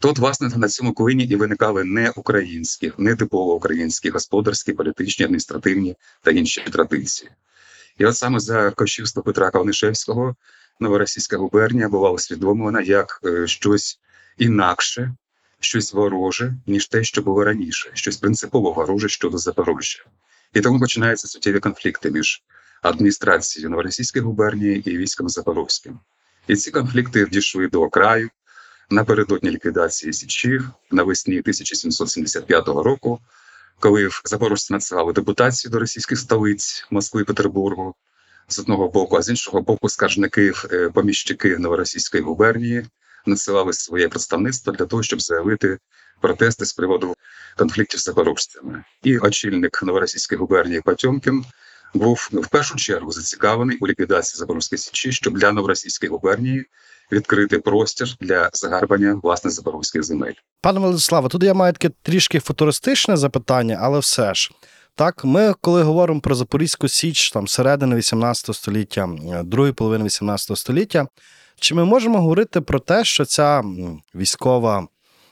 То, 0.00 0.10
от, 0.10 0.18
власне, 0.18 0.50
на 0.56 0.68
цьому 0.68 0.92
клині 0.92 1.24
і 1.24 1.36
виникали 1.36 1.84
не 1.84 2.10
українські, 2.10 2.92
не 2.98 3.16
типово 3.16 3.54
українські 3.54 4.10
господарські, 4.10 4.72
політичні, 4.72 5.24
адміністративні 5.24 5.96
та 6.22 6.30
інші 6.30 6.60
традиції. 6.60 7.30
І 7.98 8.06
от 8.06 8.16
саме 8.16 8.40
за 8.40 8.70
кощівства 8.70 9.22
Петра 9.22 9.50
Кавнишевського 9.50 10.36
новоросійська 10.80 11.36
губернія 11.36 11.88
була 11.88 12.10
усвідомлена 12.10 12.80
як 12.80 13.20
е, 13.24 13.46
щось 13.46 13.98
інакше, 14.38 15.14
щось 15.60 15.92
вороже, 15.92 16.54
ніж 16.66 16.88
те, 16.88 17.04
що 17.04 17.22
було 17.22 17.44
раніше, 17.44 17.90
щось 17.94 18.16
принципово 18.16 18.72
вороже 18.72 19.08
щодо 19.08 19.38
Запорожжя. 19.38 20.04
І 20.52 20.60
тому 20.60 20.80
починаються 20.80 21.28
суттєві 21.28 21.60
конфлікти 21.60 22.10
між 22.10 22.42
адміністрацією 22.82 23.70
новоросійської 23.70 24.24
губернії 24.24 24.90
і 24.90 24.98
військом 24.98 25.28
Запорозьким. 25.28 25.98
І 26.48 26.56
ці 26.56 26.70
конфлікти 26.70 27.26
дійшли 27.26 27.68
до 27.68 27.88
краю 27.88 28.30
напередодні 28.90 29.50
ліквідації 29.50 30.12
Січі 30.12 30.60
навесні 30.90 31.38
1775 31.38 32.68
року, 32.68 33.20
коли 33.80 34.08
запорожці 34.24 34.72
надсилали 34.72 35.12
депутацію 35.12 35.72
до 35.72 35.78
російських 35.78 36.18
столиць 36.18 36.86
Москви 36.90 37.20
і 37.20 37.24
Петербургу 37.24 37.94
з 38.48 38.58
одного 38.58 38.88
боку, 38.88 39.16
а 39.16 39.22
з 39.22 39.28
іншого 39.28 39.60
боку, 39.60 39.88
скаржники, 39.88 40.52
е, 40.72 40.90
поміщики 40.94 41.58
новоросійської 41.58 42.22
губернії 42.22 42.86
надсилали 43.26 43.72
своє 43.72 44.08
представництво 44.08 44.72
для 44.72 44.86
того, 44.86 45.02
щоб 45.02 45.20
заявити 45.20 45.78
протести 46.20 46.64
з 46.64 46.72
приводу 46.72 47.14
конфліктів 47.56 48.00
з 48.00 48.04
запорожцями. 48.04 48.84
І 49.02 49.18
очільник 49.18 49.82
новоросійської 49.82 50.38
губернії 50.38 50.80
Потьомкін 50.80 51.44
був 51.94 52.28
в 52.32 52.48
першу 52.48 52.76
чергу 52.76 53.12
зацікавлений 53.12 53.78
у 53.80 53.86
ліквідації 53.86 54.38
Запорозької 54.38 54.78
січі, 54.78 55.12
щоб 55.12 55.38
для 55.38 55.52
новоросійської 55.52 56.10
губернії 56.10 56.66
відкрити 57.12 57.58
простір 57.58 58.16
для 58.20 58.50
загарбання 58.52 59.20
власне 59.22 59.50
запорозьких 59.50 60.02
земель. 60.02 60.32
Пане 60.60 60.80
Владиславе, 60.80 61.28
тут 61.28 61.42
я 61.42 61.54
маю 61.54 61.72
таке 61.72 61.90
трішки 62.02 62.40
футуристичне 62.40 63.16
запитання, 63.16 63.78
але 63.80 63.98
все 63.98 64.34
ж. 64.34 64.50
Так, 64.96 65.24
ми, 65.24 65.54
коли 65.60 65.82
говоримо 65.82 66.20
про 66.20 66.34
Запорізьку 66.34 66.88
Січ, 66.88 67.30
там 67.30 67.48
середини 67.48 67.96
18 67.96 68.56
століття, 68.56 69.08
другої 69.44 69.72
половини 69.72 70.04
18 70.04 70.58
століття, 70.58 71.06
чи 71.60 71.74
ми 71.74 71.84
можемо 71.84 72.20
говорити 72.20 72.60
про 72.60 72.78
те, 72.78 73.04
що 73.04 73.24
ця 73.24 73.62
військова 74.14 74.86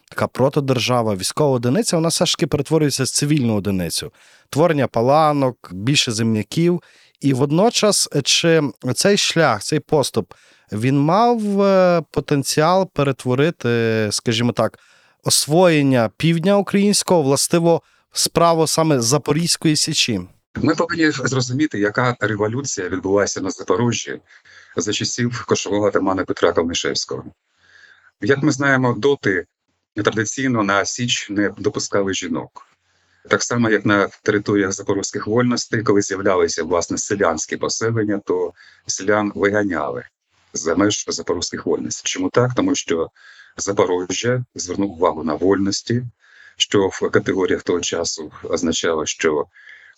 така 0.09 0.27
протодержава, 0.27 1.15
військова 1.15 1.51
одиниця, 1.57 1.97
вона 1.97 2.09
все 2.09 2.27
ж 2.27 2.37
таки 2.37 2.47
перетворюється 2.47 3.05
з 3.05 3.11
цивільну 3.11 3.57
одиницю, 3.57 4.13
творення 4.51 4.87
паланок, 4.87 5.71
більше 5.73 6.13
земляків. 6.13 6.83
І 7.21 7.33
водночас, 7.33 8.09
чи 8.25 8.63
цей 8.95 9.17
шлях, 9.17 9.63
цей 9.63 9.81
поступ, 9.81 10.33
він 10.73 11.01
мав 11.01 11.63
е, 11.63 12.03
потенціал 12.11 12.91
перетворити, 12.93 14.09
скажімо 14.11 14.53
так, 14.53 14.79
освоєння 15.25 16.11
півдня 16.17 16.57
українського, 16.59 17.23
властиво 17.23 17.83
справу 18.13 18.67
саме 18.67 19.01
Запорізької 19.01 19.77
січі. 19.77 20.21
Ми 20.55 20.75
повинні 20.75 21.11
зрозуміти, 21.11 21.79
яка 21.79 22.17
революція 22.21 22.89
відбулася 22.89 23.41
на 23.41 23.51
Запоріжжі 23.51 24.21
за 24.77 24.93
часів 24.93 25.45
кошового 25.47 25.87
атамана 25.87 26.25
Петра 26.25 26.53
Калнишевського. 26.53 27.25
Як 28.21 28.43
ми 28.43 28.53
знаємо, 28.53 28.95
доти 28.99 29.47
традиційно 29.95 30.63
на 30.63 30.85
Січ 30.85 31.31
не 31.31 31.51
допускали 31.59 32.15
жінок. 32.15 32.67
Так 33.29 33.43
само, 33.43 33.71
як 33.71 33.87
на 33.87 34.09
територіях 34.23 34.73
запорозьких 34.73 35.27
вольностей, 35.27 35.83
коли 35.83 36.03
з'являлися 36.03 36.65
власне 36.65 36.99
селянські 36.99 37.57
поселення, 37.57 38.21
то 38.25 38.53
селян 38.87 39.33
виганяли 39.35 40.05
за 40.53 40.75
меж 40.75 41.05
запорозьких 41.09 41.67
вольностей. 41.67 42.03
Чому 42.05 42.31
так? 42.31 42.55
Тому 42.55 42.75
що 42.75 43.11
Запорожжя 43.57 44.45
звернув 44.55 44.93
увагу 44.93 45.25
на 45.25 45.35
вольності, 45.35 46.03
що 46.57 46.89
в 46.89 47.11
категоріях 47.11 47.63
того 47.63 47.81
часу 47.81 48.33
означало, 48.45 49.07
що 49.07 49.47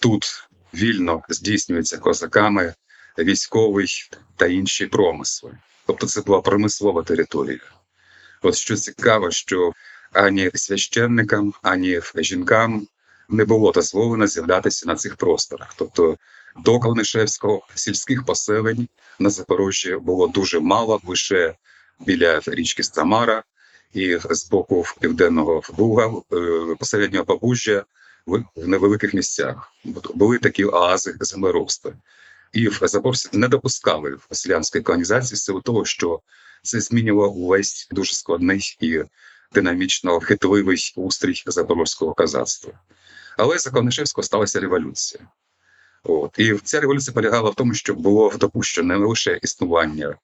тут 0.00 0.48
вільно 0.74 1.22
здійснюється 1.28 1.98
козаками 1.98 2.74
військовий 3.18 3.88
та 4.36 4.46
інші 4.46 4.86
промисли. 4.86 5.58
Тобто 5.86 6.06
це 6.06 6.20
була 6.20 6.40
промислова 6.40 7.02
територія. 7.02 7.60
От 8.42 8.54
що 8.54 8.76
цікаво, 8.76 9.30
що 9.30 9.72
ані 10.12 10.50
священникам, 10.54 11.54
ані 11.62 12.00
жінкам 12.16 12.86
не 13.28 13.44
було 13.44 13.72
дозволено 13.72 14.26
з'являтися 14.26 14.86
на 14.86 14.94
цих 14.94 15.16
просторах. 15.16 15.74
Тобто 15.76 16.18
до 16.56 16.80
Калнишевського 16.80 17.66
сільських 17.74 18.24
поселень 18.24 18.88
на 19.18 19.30
Запорожжі 19.30 19.96
було 19.96 20.28
дуже 20.28 20.60
мало, 20.60 21.00
лише 21.06 21.54
біля 22.00 22.40
річки 22.46 22.82
Самара 22.82 23.42
і 23.94 24.18
з 24.30 24.48
боку 24.48 24.84
південного 25.00 25.62
Буга, 25.76 26.06
е, 26.06 26.74
посереднього 26.78 27.24
Побужжя 27.24 27.84
в 28.26 28.42
в 28.56 28.68
невеликих 28.68 29.14
місцях. 29.14 29.72
Були 30.14 30.38
такі 30.38 30.64
оази 30.64 31.16
землеробства. 31.20 31.92
І 32.52 32.68
в 32.68 32.78
Запорожці 32.82 33.28
не 33.32 33.48
допускали 33.48 34.18
селянської 34.30 34.84
колонізації 34.84 35.38
силу 35.38 35.60
того, 35.60 35.84
що 35.84 36.20
це 36.62 36.80
змінювало 36.80 37.32
увесь 37.32 37.88
дуже 37.90 38.14
складний 38.14 38.76
і 38.80 39.02
динамічно 39.52 40.20
хитливий 40.20 40.92
устрій 40.96 41.42
запорозького 41.46 42.14
казацтва. 42.14 42.72
Але 43.38 43.58
за 43.58 43.70
Калнишевського 43.70 44.22
сталася 44.22 44.60
революція. 44.60 45.28
От. 46.02 46.38
І 46.38 46.54
ця 46.54 46.80
революція 46.80 47.14
полягала 47.14 47.50
в 47.50 47.54
тому, 47.54 47.74
що 47.74 47.94
було 47.94 48.32
допущено 48.40 48.98
не 48.98 49.06
лише 49.06 49.40
існування 49.42 50.16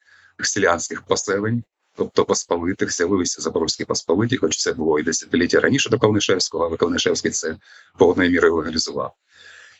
селянських 0.42 1.02
поселень, 1.02 1.62
тобто 2.00 2.24
посполитих, 2.24 2.92
з'явилися 2.92 3.42
запорозькі 3.42 3.84
посполиті, 3.84 4.36
хоч 4.36 4.56
це 4.56 4.72
було 4.72 4.98
і 4.98 5.02
десятиліття 5.02 5.60
раніше 5.60 5.90
до 5.90 5.98
Калнишевського, 5.98 6.64
але 6.64 6.76
Калнишевський 6.76 7.30
це 7.30 7.56
повною 7.98 8.30
мірою 8.30 8.54
легалізував. 8.54 9.14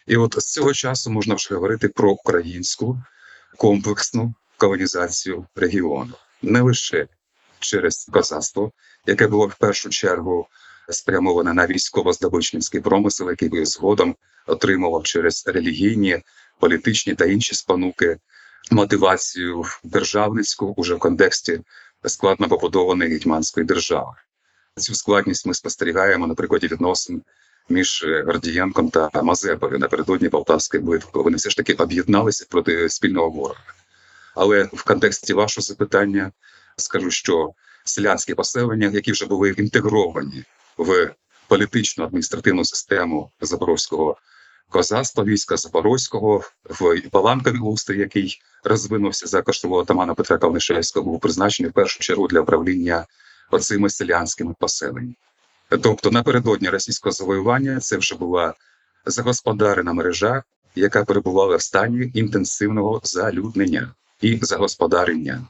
І 0.07 0.17
от 0.17 0.35
з 0.39 0.53
цього 0.53 0.73
часу 0.73 1.11
можна 1.11 1.35
вже 1.35 1.55
говорити 1.55 1.89
про 1.89 2.11
українську 2.11 3.03
комплексну 3.57 4.35
колонізацію 4.57 5.47
регіону, 5.57 6.15
не 6.43 6.61
лише 6.61 7.09
через 7.59 8.11
козацтво, 8.13 8.73
яке 9.07 9.27
було 9.27 9.47
в 9.47 9.55
першу 9.55 9.91
чергу 9.91 10.47
спрямоване 10.89 11.55
на 11.55 11.67
військово-здобичницький 11.67 12.81
промисел, 12.81 13.31
який 13.31 13.49
би 13.49 13.67
згодом 13.67 14.17
отримував 14.47 15.03
через 15.03 15.47
релігійні, 15.47 16.23
політичні 16.59 17.15
та 17.15 17.25
інші 17.25 17.55
спонуки 17.55 18.19
мотивацію 18.71 19.65
державницьку 19.85 20.75
уже 20.77 20.95
в 20.95 20.99
контексті 20.99 21.61
складно 22.07 22.49
побудованої 22.49 23.11
гетьманської 23.11 23.67
держави. 23.67 24.13
Цю 24.77 24.95
складність 24.95 25.47
ми 25.47 25.55
спостерігаємо 25.55 26.27
на 26.27 26.35
прикладі 26.35 26.67
відносин 26.67 27.23
між 27.69 28.03
е, 28.03 28.23
Гордієнком 28.27 28.91
та 28.91 29.11
Мазепою 29.23 29.79
напередодні 29.79 30.29
Полтавської 30.29 30.83
битви, 30.83 31.23
вони 31.23 31.37
все 31.37 31.51
ж 31.51 31.57
таки 31.57 31.75
об'єдналися 31.75 32.47
проти 32.51 32.89
спільного 32.89 33.31
ворога. 33.31 33.61
Але 34.35 34.69
в 34.73 34.85
контексті 34.85 35.33
вашого 35.33 35.63
запитання 35.63 36.33
скажу, 36.77 37.11
що 37.11 37.53
селянські 37.85 38.35
поселення, 38.35 38.91
які 38.95 39.13
вже 39.13 39.27
були 39.27 39.51
інтегровані 39.51 40.45
в 40.77 41.15
політичну 41.49 42.05
адміністративну 42.05 42.65
систему 42.65 43.31
запорозького 43.41 44.17
козацтва, 44.71 45.25
війська 45.25 45.57
Запорозького, 45.57 46.43
в 46.65 47.01
Паланковий 47.11 47.61
устрій, 47.61 47.99
який 47.99 48.41
розвинувся 48.65 49.27
за 49.27 49.43
коштового 49.43 49.81
отамана 49.81 50.15
Петра 50.15 50.39
Калнишевського, 50.39 51.07
був 51.07 51.21
призначений 51.21 51.71
в 51.71 51.73
першу 51.73 51.99
чергу 51.99 52.29
для 52.29 52.41
управління 52.41 53.07
оцими 53.51 53.91
селянськими 53.91 54.55
поселеннями. 54.59 55.15
Тобто 55.83 56.11
напередодні 56.11 56.69
російського 56.69 57.13
завоювання 57.13 57.81
це 57.81 57.97
вже 57.97 58.15
була 58.15 58.55
загосподарена 59.07 59.93
мережа, 59.93 60.43
яка 60.75 61.05
перебувала 61.05 61.57
в 61.57 61.63
стані 61.63 62.11
інтенсивного 62.15 63.01
залюднення 63.05 63.95
і 64.21 64.39
загосподарення. 64.43 65.47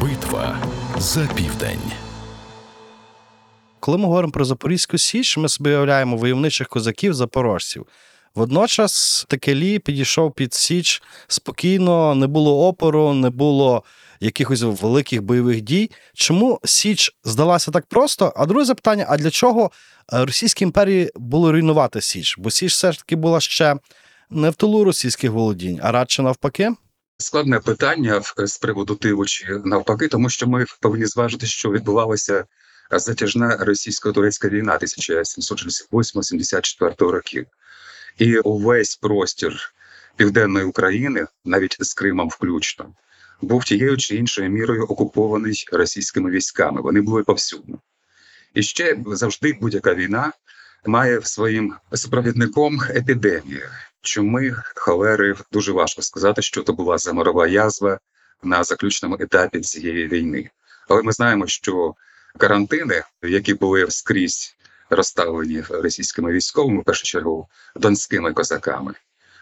Битва 0.00 0.58
за 0.98 1.28
південь. 1.36 1.92
Коли 3.80 3.98
ми 3.98 4.04
говоримо 4.04 4.32
про 4.32 4.44
Запорізьку 4.44 4.98
Січ, 4.98 5.36
ми 5.36 5.48
собі 5.48 5.70
уявляємо 5.70 6.16
войовничих 6.16 6.68
козаків 6.68 7.14
запорожців. 7.14 7.86
Водночас 8.36 9.24
Текелі 9.28 9.78
підійшов 9.78 10.34
під 10.34 10.54
Січ 10.54 11.02
спокійно, 11.28 12.14
не 12.14 12.26
було 12.26 12.68
опору, 12.68 13.14
не 13.14 13.30
було 13.30 13.84
якихось 14.20 14.62
великих 14.62 15.22
бойових 15.22 15.60
дій. 15.60 15.90
Чому 16.14 16.60
Січ 16.64 17.16
здалася 17.24 17.70
так 17.70 17.86
просто? 17.86 18.32
А 18.36 18.46
друге 18.46 18.64
запитання: 18.64 19.06
а 19.08 19.16
для 19.16 19.30
чого 19.30 19.70
е, 20.12 20.24
Російській 20.24 20.64
імперії 20.64 21.10
було 21.14 21.52
руйнувати 21.52 22.00
Січ? 22.00 22.38
Бо 22.38 22.50
Січ 22.50 22.72
все 22.72 22.92
ж 22.92 22.98
таки 22.98 23.16
була 23.16 23.40
ще 23.40 23.76
не 24.30 24.50
в 24.50 24.54
тилу 24.54 24.84
російських 24.84 25.30
володінь, 25.30 25.80
а 25.82 25.92
радше 25.92 26.22
навпаки. 26.22 26.70
Складне 27.18 27.60
питання 27.60 28.22
з 28.38 28.58
приводу 28.58 28.94
тилу 28.94 29.24
чи 29.24 29.60
навпаки, 29.64 30.08
тому 30.08 30.30
що 30.30 30.46
ми 30.46 30.64
повинні 30.80 31.06
зважити, 31.06 31.46
що 31.46 31.70
відбувалася 31.70 32.44
затяжна 32.90 33.56
російсько-турецька 33.60 34.48
війна 34.48 34.78
1768-74 34.82 37.10
років. 37.10 37.46
І 38.18 38.38
увесь 38.38 38.96
простір 38.96 39.72
південної 40.16 40.66
України, 40.66 41.26
навіть 41.44 41.76
з 41.80 41.94
Кримом 41.94 42.28
включно, 42.28 42.94
був 43.40 43.64
тією 43.64 43.96
чи 43.96 44.16
іншою 44.16 44.50
мірою 44.50 44.84
окупований 44.84 45.64
російськими 45.72 46.30
військами. 46.30 46.80
Вони 46.80 47.00
були 47.00 47.22
повсюдно. 47.22 47.78
І 48.54 48.62
ще 48.62 48.98
завжди 49.06 49.58
будь-яка 49.60 49.94
війна 49.94 50.32
має 50.86 51.22
своїм 51.22 51.74
супровідником 51.92 52.80
епідемію. 52.90 53.68
Чуми, 54.02 54.56
холери 54.74 55.34
дуже 55.52 55.72
важко 55.72 56.02
сказати, 56.02 56.42
що 56.42 56.62
то 56.62 56.72
була 56.72 56.98
заморова 56.98 57.46
язва 57.46 57.98
на 58.42 58.64
заключному 58.64 59.16
етапі 59.20 59.60
цієї 59.60 60.08
війни. 60.08 60.50
Але 60.88 61.02
ми 61.02 61.12
знаємо, 61.12 61.46
що 61.46 61.94
карантини, 62.38 63.02
які 63.22 63.54
були 63.54 63.90
скрізь 63.90 64.55
розставлені 64.90 65.62
російськими 65.68 66.32
військовими, 66.32 66.80
в 66.80 66.84
першу 66.84 67.04
чергу 67.04 67.48
донськими 67.76 68.32
козаками, 68.32 68.94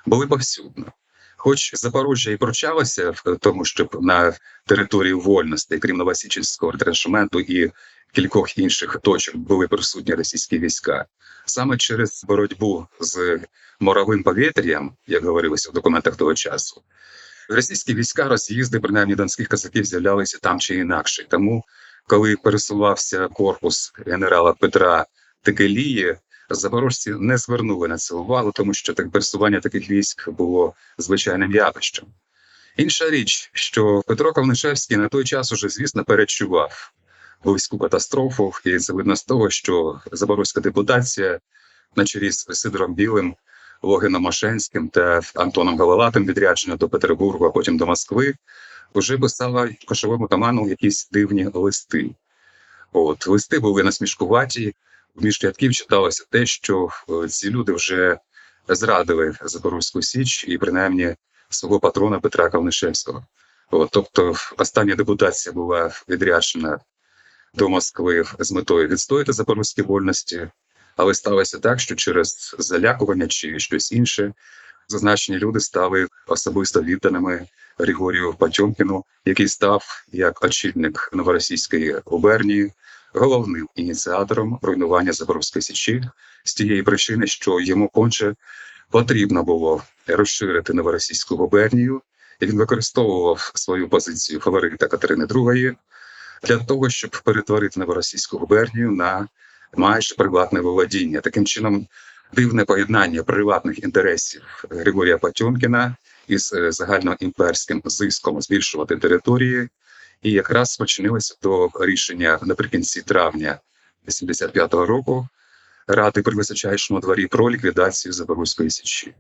були 0.06 0.26
повсюдно. 0.26 0.92
Хоч 1.36 1.74
Запорожжя 1.74 2.30
і 2.30 2.36
прочалося 2.36 3.10
в 3.10 3.36
тому, 3.40 3.64
щоб 3.64 3.98
на 4.02 4.34
території 4.66 5.12
вольності, 5.12 5.78
крім 5.78 5.96
Новосічівського 5.96 6.72
ретраншементу 6.72 7.40
і 7.40 7.72
кількох 8.12 8.58
інших 8.58 8.96
точок 9.02 9.36
були 9.36 9.68
присутні 9.68 10.14
російські 10.14 10.58
війська, 10.58 11.06
саме 11.46 11.76
через 11.76 12.24
боротьбу 12.24 12.86
з 13.00 13.40
моровим 13.80 14.22
повітрям, 14.22 14.96
як 15.06 15.24
говорилося 15.24 15.70
в 15.70 15.72
документах 15.72 16.16
того 16.16 16.34
часу, 16.34 16.82
російські 17.48 17.94
війська 17.94 18.28
роз'їзди, 18.28 18.80
принаймні 18.80 19.14
донських 19.14 19.48
козаків, 19.48 19.84
з'являлися 19.84 20.38
там 20.42 20.60
чи 20.60 20.76
інакше. 20.76 21.26
Тому, 21.28 21.64
коли 22.06 22.36
пересувався 22.36 23.28
корпус 23.28 23.92
генерала 24.06 24.52
Петра 24.52 25.06
Текелії, 25.44 26.16
запорожці 26.50 27.10
не 27.10 27.38
звернули 27.38 27.88
на 27.88 27.96
це 27.96 28.14
увагу, 28.14 28.52
тому 28.54 28.74
що 28.74 28.94
так 28.94 29.10
пересування 29.10 29.60
таких 29.60 29.90
військ 29.90 30.28
було 30.28 30.74
звичайним 30.98 31.52
явищем. 31.52 32.06
Інша 32.76 33.10
річ, 33.10 33.50
що 33.52 34.02
Петро 34.06 34.32
Ковнишевський 34.32 34.96
на 34.96 35.08
той 35.08 35.24
час 35.24 35.52
уже, 35.52 35.68
звісно, 35.68 36.04
перечував 36.04 36.92
близьку 37.44 37.78
катастрофу, 37.78 38.52
і 38.64 38.78
це 38.78 38.92
видно 38.92 39.16
з 39.16 39.24
того, 39.24 39.50
що 39.50 40.00
запорозька 40.12 40.60
депутація 40.60 41.40
на 41.96 42.04
чолі 42.04 42.30
з 42.30 42.46
Сидором 42.50 42.94
Білим, 42.94 43.34
Логином 43.82 44.22
Машенським 44.22 44.88
та 44.88 45.20
Антоном 45.34 45.78
Галалатим 45.78 46.26
відрядження 46.26 46.76
до 46.76 46.88
Петербургу, 46.88 47.46
а 47.46 47.50
потім 47.50 47.76
до 47.76 47.86
Москви, 47.86 48.34
вже 48.94 49.18
писала 49.18 49.70
кошовому 49.88 50.28
таману 50.28 50.68
якісь 50.68 51.08
дивні 51.12 51.48
листи. 51.54 52.10
От 52.92 53.26
листи 53.26 53.58
були 53.58 53.82
насмішкуваті. 53.82 54.74
Між 55.16 55.44
рядків 55.44 55.72
читалося 55.72 56.24
те, 56.30 56.46
що 56.46 56.88
е, 57.08 57.28
ці 57.28 57.50
люди 57.50 57.72
вже 57.72 58.18
зрадили 58.68 59.36
Запорозьку 59.42 60.02
Січ 60.02 60.44
і 60.48 60.58
принаймні 60.58 61.16
свого 61.48 61.80
патрона 61.80 62.20
Петра 62.20 62.50
Калнишевського. 62.50 63.26
От, 63.70 63.88
тобто, 63.92 64.34
остання 64.56 64.94
депутація 64.94 65.52
була 65.52 65.90
відряджена 66.08 66.78
до 67.54 67.68
Москви 67.68 68.24
з 68.38 68.52
метою 68.52 68.88
відстояти 68.88 69.32
запорозькі 69.32 69.82
вольності, 69.82 70.48
але 70.96 71.14
сталося 71.14 71.58
так, 71.58 71.80
що 71.80 71.94
через 71.94 72.56
залякування 72.58 73.26
чи 73.26 73.58
щось 73.58 73.92
інше 73.92 74.32
зазначені 74.88 75.38
люди 75.38 75.60
стали 75.60 76.06
особисто 76.26 76.82
відданими 76.82 77.46
Григорію 77.78 78.34
Патьомкіну, 78.38 79.04
який 79.24 79.48
став 79.48 80.04
як 80.12 80.44
очільник 80.44 81.10
новоросійської 81.12 82.00
губернії 82.04 82.72
головним 83.14 83.68
ініціатором 83.74 84.58
руйнування 84.62 85.12
Запорозької 85.12 85.62
січі 85.62 86.02
з 86.44 86.54
тієї 86.54 86.82
причини, 86.82 87.26
що 87.26 87.60
йому 87.60 87.88
конче 87.88 88.34
потрібно 88.90 89.42
було 89.42 89.82
розширити 90.06 90.72
новоросійську 90.72 91.36
губернію, 91.36 92.02
і 92.40 92.46
він 92.46 92.56
використовував 92.56 93.52
свою 93.54 93.88
позицію 93.88 94.40
фаворита 94.40 94.86
Катерини 94.86 95.24
II 95.24 95.74
для 96.42 96.58
того, 96.58 96.90
щоб 96.90 97.10
перетворити 97.24 97.80
новоросійську 97.80 98.38
губернію 98.38 98.90
на 98.90 99.28
майже 99.76 100.14
приватне 100.14 100.60
володіння. 100.60 101.20
Таким 101.20 101.46
чином, 101.46 101.86
дивне 102.32 102.64
поєднання 102.64 103.22
приватних 103.22 103.84
інтересів 103.84 104.42
Григорія 104.70 105.18
Патьомкіна 105.18 105.96
із 106.28 106.52
е, 106.52 106.72
загальноімперським 106.72 107.82
зиском 107.84 108.40
збільшувати 108.40 108.96
території, 108.96 109.68
і 110.24 110.30
якраз 110.30 110.70
спочинилося 110.70 111.34
до 111.42 111.70
рішення 111.80 112.38
наприкінці 112.42 113.02
травня 113.02 113.58
85-го 114.08 114.86
року 114.86 115.28
Ради 115.86 116.22
при 116.22 116.36
височайшому 116.36 117.00
дворі 117.00 117.26
про 117.26 117.50
ліквідацію 117.50 118.12
Запорозької 118.12 118.70
січі. 118.70 119.14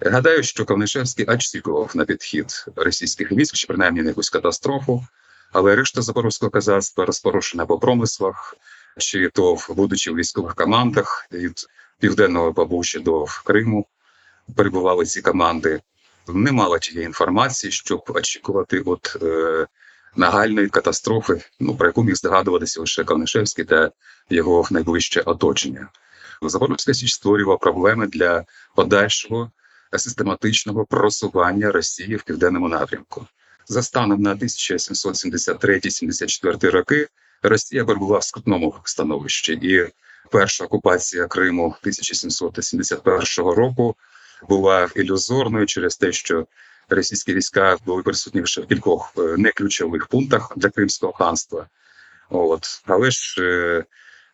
Гадаю, 0.00 0.42
що 0.42 0.64
Ковнишевський 0.64 1.26
очікував 1.26 1.90
на 1.94 2.04
підхід 2.04 2.64
російських 2.76 3.32
військ, 3.32 3.54
чи 3.54 3.66
принаймні 3.66 4.02
на 4.02 4.08
якусь 4.08 4.30
катастрофу, 4.30 5.06
але 5.52 5.76
решта 5.76 6.02
запорозького 6.02 6.50
казацтва 6.50 7.04
розпорошена 7.04 7.66
по 7.66 7.78
промислах, 7.78 8.56
чи 8.98 9.28
то 9.28 9.58
будучи 9.68 10.10
в 10.10 10.16
військових 10.16 10.54
командах 10.54 11.26
від 11.32 11.66
південного 12.00 12.52
Бабуші 12.52 12.98
до 12.98 13.26
Криму, 13.44 13.86
перебували 14.56 15.06
ці 15.06 15.22
команди. 15.22 15.80
Не 16.28 16.52
мало 16.52 16.78
тієї 16.78 17.06
інформації, 17.06 17.70
щоб 17.70 18.04
очікувати 18.08 18.80
от 18.80 19.16
е, 19.22 19.66
нагальної 20.16 20.68
катастрофи, 20.68 21.44
ну 21.60 21.76
про 21.76 21.86
яку 21.86 22.04
міг 22.04 22.14
здогадуватися 22.14 22.80
лише 22.80 23.04
Ковнишевський 23.04 23.64
та 23.64 23.90
його 24.30 24.66
найближче 24.70 25.20
оточення. 25.20 25.88
Запорозька 26.42 26.94
Січ 26.94 27.12
створював 27.12 27.60
проблеми 27.60 28.06
для 28.06 28.44
подальшого 28.76 29.50
систематичного 29.98 30.84
просування 30.84 31.72
Росії 31.72 32.16
в 32.16 32.22
південному 32.22 32.68
напрямку. 32.68 33.26
За 33.68 33.82
станом 33.82 34.22
на 34.22 34.34
1773-74 34.34 36.70
роки 36.70 37.08
Росія 37.42 37.84
перебувала 37.84 38.18
в 38.18 38.24
скрутному 38.24 38.74
становищі, 38.84 39.52
і 39.52 39.86
перша 40.30 40.64
окупація 40.64 41.26
Криму 41.26 41.64
1771 41.64 43.26
року 43.36 43.96
була 44.48 44.88
ілюзорною 44.96 45.66
через 45.66 45.96
те, 45.96 46.12
що 46.12 46.46
російські 46.94 47.34
війська 47.34 47.76
були 47.86 48.02
присутні 48.02 48.40
лише 48.40 48.60
в 48.60 48.66
кількох 48.66 49.12
е, 49.18 49.20
неключових 49.38 50.06
пунктах 50.06 50.52
для 50.56 50.70
Кримського 50.70 51.12
ханства. 51.12 51.66
От 52.30 52.82
але 52.86 53.10
ж 53.10 53.42
е, 53.42 53.84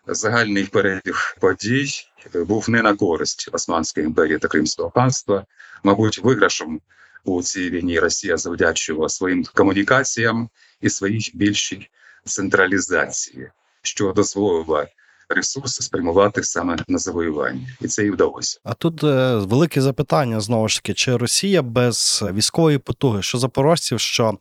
загальний 0.06 0.64
перебіг 0.64 1.36
подій 1.40 1.90
е, 2.34 2.44
був 2.44 2.70
не 2.70 2.82
на 2.82 2.94
користь 2.94 3.48
Османської 3.52 4.06
імперії 4.06 4.38
та 4.38 4.48
Кримського 4.48 4.90
ханства. 4.90 5.46
Мабуть, 5.82 6.18
виграшем 6.18 6.80
у 7.24 7.42
цій 7.42 7.70
війні 7.70 8.00
Росія 8.00 8.36
завдячувала 8.36 9.08
своїм 9.08 9.44
комунікаціям 9.54 10.48
і 10.80 10.90
своїй 10.90 11.30
більшій 11.34 11.90
централізації, 12.24 13.50
що 13.82 14.12
дозволило 14.12 14.86
ресурси 15.28 15.82
спрямувати 15.82 16.42
саме 16.42 16.76
на 16.88 16.98
завоювання, 16.98 17.68
і 17.80 17.88
це 17.88 18.06
і 18.06 18.10
вдалося. 18.10 18.58
А 18.64 18.74
тут 18.74 19.04
е, 19.04 19.36
велике 19.36 19.80
запитання 19.80 20.40
знову 20.40 20.68
ж 20.68 20.76
таки: 20.76 20.94
чи 20.94 21.16
Росія 21.16 21.62
без 21.62 22.24
військової 22.32 22.78
потуги, 22.78 23.22
що 23.22 23.38
запорожців, 23.38 24.00
що 24.00 24.38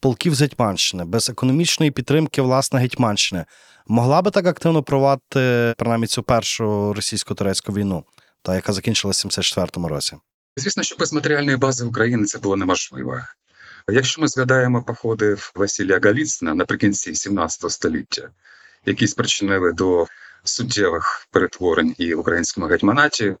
полків 0.00 0.34
з 0.34 0.40
Гетьманщини, 0.40 1.04
без 1.04 1.30
економічної 1.30 1.90
підтримки 1.90 2.42
власне 2.42 2.80
Гетьманщини, 2.80 3.44
могла 3.86 4.22
би 4.22 4.30
так 4.30 4.46
активно 4.46 4.82
провадити 4.82 5.74
принаймні 5.78 6.06
цю 6.06 6.22
першу 6.22 6.92
російсько-турецьку 6.92 7.72
війну, 7.72 8.04
та 8.42 8.54
яка 8.54 8.72
закінчилася 8.72 9.28
в 9.28 9.30
74-му 9.30 9.88
році? 9.88 10.16
Звісно, 10.56 10.82
що 10.82 10.96
без 10.96 11.12
матеріальної 11.12 11.56
бази 11.56 11.84
України 11.84 12.24
це 12.24 12.38
було 12.38 12.56
неможливо. 12.56 13.20
Якщо 13.90 14.22
ми 14.22 14.28
згадаємо 14.28 14.82
походи 14.82 15.36
Василія 15.54 16.00
Галіцина 16.02 16.54
наприкінці 16.54 17.14
17 17.14 17.70
століття, 17.70 18.28
які 18.86 19.06
спричинили 19.06 19.72
до 19.72 20.06
суттєвих 20.48 21.28
перетворень 21.30 21.94
і 21.98 22.14
в 22.14 22.20
українському 22.20 22.66
гетьманаті, 22.66 23.36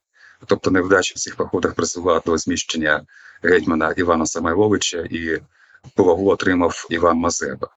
тобто 0.46 0.70
невдача 0.70 1.12
в 1.16 1.18
цих 1.18 1.36
походах 1.36 1.74
призвела 1.74 2.22
до 2.26 2.38
зміщення 2.38 3.06
гетьмана 3.42 3.90
Івана 3.90 4.26
Самойловича 4.26 4.98
і 5.10 5.40
повагу 5.94 6.30
отримав 6.30 6.86
Іван 6.90 7.16
Мазеба. 7.16 7.68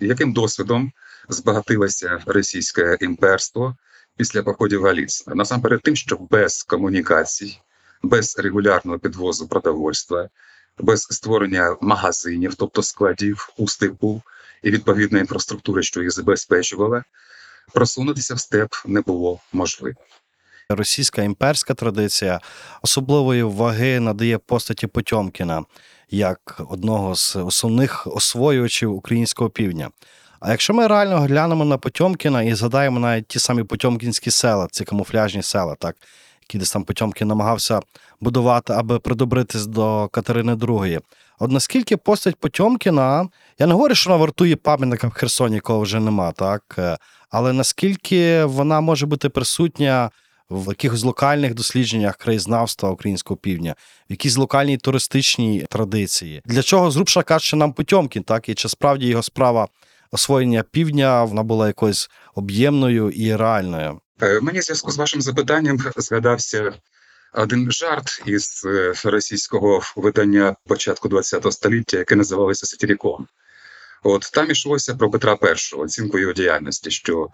Яким 0.00 0.32
досвідом 0.32 0.92
збагатилося 1.28 2.22
російське 2.26 2.96
імперство 3.00 3.76
після 4.16 4.42
походів 4.42 4.82
Галіцина? 4.82 5.36
Насамперед 5.36 5.82
тим, 5.82 5.96
що 5.96 6.16
без 6.16 6.62
комунікацій, 6.62 7.60
без 8.02 8.38
регулярного 8.38 8.98
підвозу 8.98 9.48
продовольства, 9.48 10.28
без 10.78 11.02
створення 11.02 11.76
магазинів, 11.80 12.54
тобто 12.54 12.82
складів 12.82 13.48
у 13.56 13.68
степу 13.68 14.22
і 14.62 14.70
відповідної 14.70 15.20
інфраструктури, 15.20 15.82
що 15.82 16.02
їх 16.02 16.10
забезпечувала, 16.10 17.04
просунутися 17.74 18.34
в 18.34 18.40
степ 18.40 18.74
не 18.86 19.00
було 19.00 19.38
можливо. 19.52 19.96
Російська 20.68 21.22
імперська 21.22 21.74
традиція 21.74 22.40
особливої 22.82 23.42
ваги 23.42 24.00
надає 24.00 24.38
постаті 24.38 24.86
Потьомкіна 24.86 25.64
як 26.10 26.60
одного 26.68 27.14
з 27.14 27.36
основних 27.36 28.06
освоювачів 28.06 28.94
українського 28.94 29.50
півдня. 29.50 29.90
А 30.40 30.50
якщо 30.50 30.74
ми 30.74 30.86
реально 30.86 31.20
глянемо 31.20 31.64
на 31.64 31.78
Потьомкіна 31.78 32.42
і 32.42 32.54
згадаємо 32.54 33.00
навіть 33.00 33.26
ті 33.26 33.38
самі 33.38 33.64
Потьомкінські 33.64 34.30
села, 34.30 34.68
ці 34.70 34.84
камуфляжні 34.84 35.42
села, 35.42 35.74
так, 35.74 35.96
які 36.42 36.58
десь 36.58 36.72
там 36.72 36.84
Потьомкін 36.84 37.28
намагався 37.28 37.80
будувати, 38.20 38.72
аби 38.72 38.98
придобритись 38.98 39.66
до 39.66 40.08
Катерини 40.12 40.54
II. 40.54 41.00
От 41.38 41.50
наскільки 41.50 41.96
постать 41.96 42.36
Потьомкіна, 42.36 43.28
я 43.58 43.66
не 43.66 43.72
говорю, 43.72 43.94
що 43.94 44.10
вона 44.10 44.20
вартує 44.20 44.56
пам'ятника 44.56 45.08
в 45.08 45.10
Херсоні, 45.10 45.54
якого 45.54 45.80
вже 45.80 46.00
нема, 46.00 46.32
так, 46.32 46.62
е, 46.78 46.96
але 47.30 47.52
наскільки 47.52 48.44
вона 48.44 48.80
може 48.80 49.06
бути 49.06 49.28
присутня 49.28 50.10
в 50.50 50.68
якихось 50.68 51.04
локальних 51.04 51.54
дослідженнях 51.54 52.16
краєзнавства 52.16 52.90
українського 52.90 53.36
півдня, 53.38 53.74
в 54.08 54.12
якійсь 54.12 54.36
локальній 54.36 54.78
туристичній 54.78 55.66
традиції. 55.70 56.42
Для 56.44 56.62
чого 56.62 56.90
зрубша 56.90 57.22
каже, 57.22 57.56
нам 57.56 57.72
Потьомкін, 57.72 58.22
так 58.22 58.48
і 58.48 58.54
чи 58.54 58.68
справді 58.68 59.06
його 59.06 59.22
справа 59.22 59.68
освоєння 60.12 60.64
півдня 60.70 61.24
вона 61.24 61.42
була 61.42 61.66
якоюсь 61.66 62.10
об'ємною 62.34 63.10
і 63.10 63.36
реальною? 63.36 64.00
Е, 64.22 64.40
Мені 64.40 64.58
в 64.58 64.62
зв'язку 64.62 64.90
з 64.90 64.96
вашим 64.96 65.22
запитанням 65.22 65.78
згадався 65.96 66.72
один 67.34 67.72
жарт 67.72 68.22
із 68.26 68.62
е, 68.66 68.94
російського 69.04 69.80
видання 69.96 70.56
початку 70.66 71.08
ХХ 71.08 71.52
століття, 71.52 71.98
яке 71.98 72.16
називалося 72.16 72.66
Сатірікон. 72.66 73.26
От 74.02 74.30
там 74.32 74.50
йшлося 74.50 74.94
про 74.94 75.10
Петра 75.10 75.38
І, 75.42 75.76
оцінку 75.76 76.18
його 76.18 76.32
діяльності, 76.32 76.90
що 76.90 77.28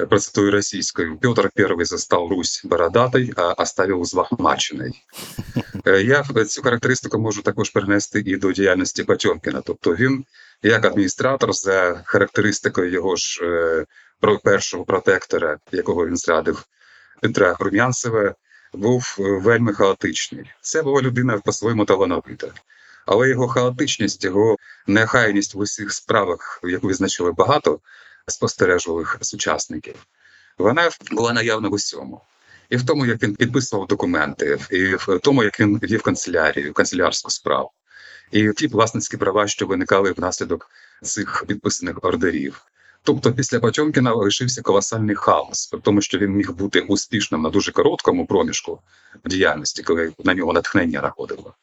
е, 0.00 0.06
процитую 0.06 0.50
російською: 0.50 1.18
Петр 1.18 1.50
І 1.80 1.84
застав 1.84 2.28
Русь 2.28 2.62
бородатой, 2.64 3.32
а 3.36 3.52
оставив 3.52 4.04
злахмачений. 4.04 5.02
Е, 5.86 6.02
Я 6.02 6.24
цю 6.48 6.62
характеристику 6.62 7.18
можу 7.18 7.42
також 7.42 7.70
перенести 7.70 8.20
і 8.20 8.36
до 8.36 8.52
діяльності 8.52 9.04
Потьомкіна. 9.04 9.62
Тобто 9.66 9.94
він, 9.94 10.24
як 10.62 10.84
адміністратор, 10.84 11.52
за 11.52 12.02
характеристикою 12.04 12.90
його 12.90 13.16
ж 13.16 13.40
е, 13.44 13.86
першого 14.44 14.84
протектора, 14.84 15.58
якого 15.72 16.06
він 16.06 16.16
зрадив, 16.16 16.64
Петра 17.22 17.56
Рум'янцева, 17.60 18.34
був 18.72 19.16
е, 19.20 19.22
вельми 19.22 19.72
хаотичний. 19.72 20.50
Це 20.60 20.82
була 20.82 21.02
людина 21.02 21.38
по-своєму 21.38 21.84
талановита. 21.84 22.48
Але 23.10 23.28
його 23.28 23.48
хаотичність, 23.48 24.24
його 24.24 24.56
нехайність 24.86 25.54
в 25.54 25.58
усіх 25.58 25.92
справах, 25.92 26.60
яку 26.64 26.86
визначили 26.86 27.32
багато 27.32 27.80
спостережливих 28.26 29.18
сучасників, 29.20 29.94
вона 30.58 30.90
була 31.10 31.32
наявна 31.32 31.68
в 31.68 31.72
усьому. 31.72 32.20
І 32.70 32.76
в 32.76 32.86
тому, 32.86 33.06
як 33.06 33.22
він 33.22 33.36
підписував 33.36 33.86
документи, 33.86 34.58
і 34.70 34.94
в 34.94 35.18
тому, 35.22 35.44
як 35.44 35.60
він 35.60 35.78
вів 35.78 36.02
канцелярію, 36.02 36.72
канцелярську 36.72 37.30
справу, 37.30 37.70
і 38.30 38.52
ті 38.52 38.66
власницькі 38.66 39.16
права, 39.16 39.48
що 39.48 39.66
виникали 39.66 40.12
внаслідок 40.12 40.70
цих 41.02 41.44
підписаних 41.46 42.04
ордерів. 42.04 42.62
Тобто, 43.02 43.32
після 43.32 43.60
Потьомкіна 43.60 44.14
лишився 44.14 44.62
колосальний 44.62 45.16
хаос, 45.16 45.72
в 45.72 45.80
тому, 45.80 46.02
що 46.02 46.18
він 46.18 46.30
міг 46.30 46.52
бути 46.52 46.80
успішним 46.80 47.42
на 47.42 47.50
дуже 47.50 47.72
короткому 47.72 48.26
проміжку 48.26 48.80
діяльності, 49.24 49.82
коли 49.82 50.12
на 50.24 50.34
нього 50.34 50.52
натхнення 50.52 51.00
находило. 51.00 51.54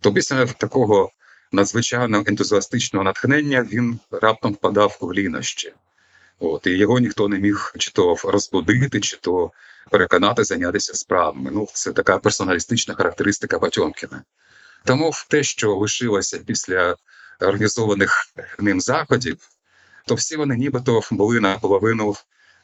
То 0.00 0.12
після 0.12 0.46
такого 0.46 1.10
надзвичайно 1.52 2.24
ентузіастичного 2.26 3.04
натхнення 3.04 3.62
він 3.72 3.98
раптом 4.10 4.52
впадав 4.52 4.98
у 5.00 5.14
лінощі. 5.14 5.72
От, 6.38 6.66
і 6.66 6.70
його 6.70 6.98
ніхто 6.98 7.28
не 7.28 7.38
міг 7.38 7.74
чи 7.78 7.90
то 7.90 8.16
розбудити, 8.24 9.00
чи 9.00 9.16
то 9.16 9.50
переконати 9.90 10.44
зайнятися 10.44 10.94
справами. 10.94 11.50
Ну, 11.54 11.68
це 11.72 11.92
така 11.92 12.18
персоналістична 12.18 12.94
характеристика 12.94 13.58
Потьомкіна. 13.58 14.24
Тому 14.84 15.12
те, 15.28 15.42
що 15.42 15.74
лишилося 15.74 16.38
після 16.38 16.96
організованих 17.40 18.26
ним 18.58 18.80
заходів, 18.80 19.38
то 20.06 20.14
всі 20.14 20.36
вони 20.36 20.56
нібито 20.56 21.00
були 21.10 21.40
наполовину 21.40 22.16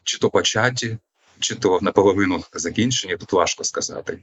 чи 0.05 0.18
то 0.18 0.31
початі, 0.31 0.99
чи 1.40 1.55
то 1.55 1.79
наполовину 1.83 2.44
закінчені, 2.53 3.16
тут 3.16 3.33
важко 3.33 3.64
сказати. 3.64 4.18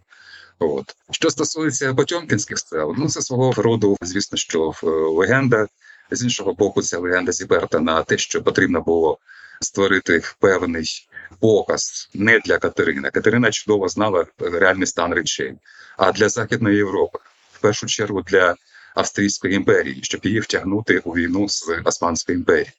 От. 0.59 0.95
Що 1.11 1.29
стосується 1.29 1.93
Потьомкінських 1.93 2.59
сел, 2.59 2.95
ну 2.97 3.09
це 3.09 3.21
свого 3.21 3.53
роду, 3.53 3.97
звісно, 4.01 4.37
що 4.37 4.73
е, 4.83 4.87
легенда. 4.87 5.67
З 6.11 6.23
іншого 6.23 6.53
боку, 6.53 6.81
ця 6.81 6.99
легенда 6.99 7.31
зіперта 7.31 7.79
на 7.79 8.03
те, 8.03 8.17
що 8.17 8.43
потрібно 8.43 8.81
було 8.81 9.17
створити 9.61 10.21
певний 10.39 11.07
показ 11.39 12.09
не 12.13 12.39
для 12.39 12.57
Катерини. 12.57 13.09
Катерина 13.11 13.51
чудово 13.51 13.87
знала 13.87 14.25
реальний 14.39 14.87
стан 14.87 15.13
речей, 15.13 15.53
а 15.97 16.11
для 16.11 16.29
Західної 16.29 16.77
Європи, 16.77 17.19
в 17.51 17.59
першу 17.61 17.87
чергу 17.87 18.21
для 18.21 18.55
Австрійської 18.95 19.55
імперії, 19.55 19.99
щоб 20.03 20.21
її 20.23 20.39
втягнути 20.39 20.99
у 20.99 21.11
війну 21.11 21.49
з 21.49 21.81
Османською 21.85 22.37
імперією. 22.37 22.71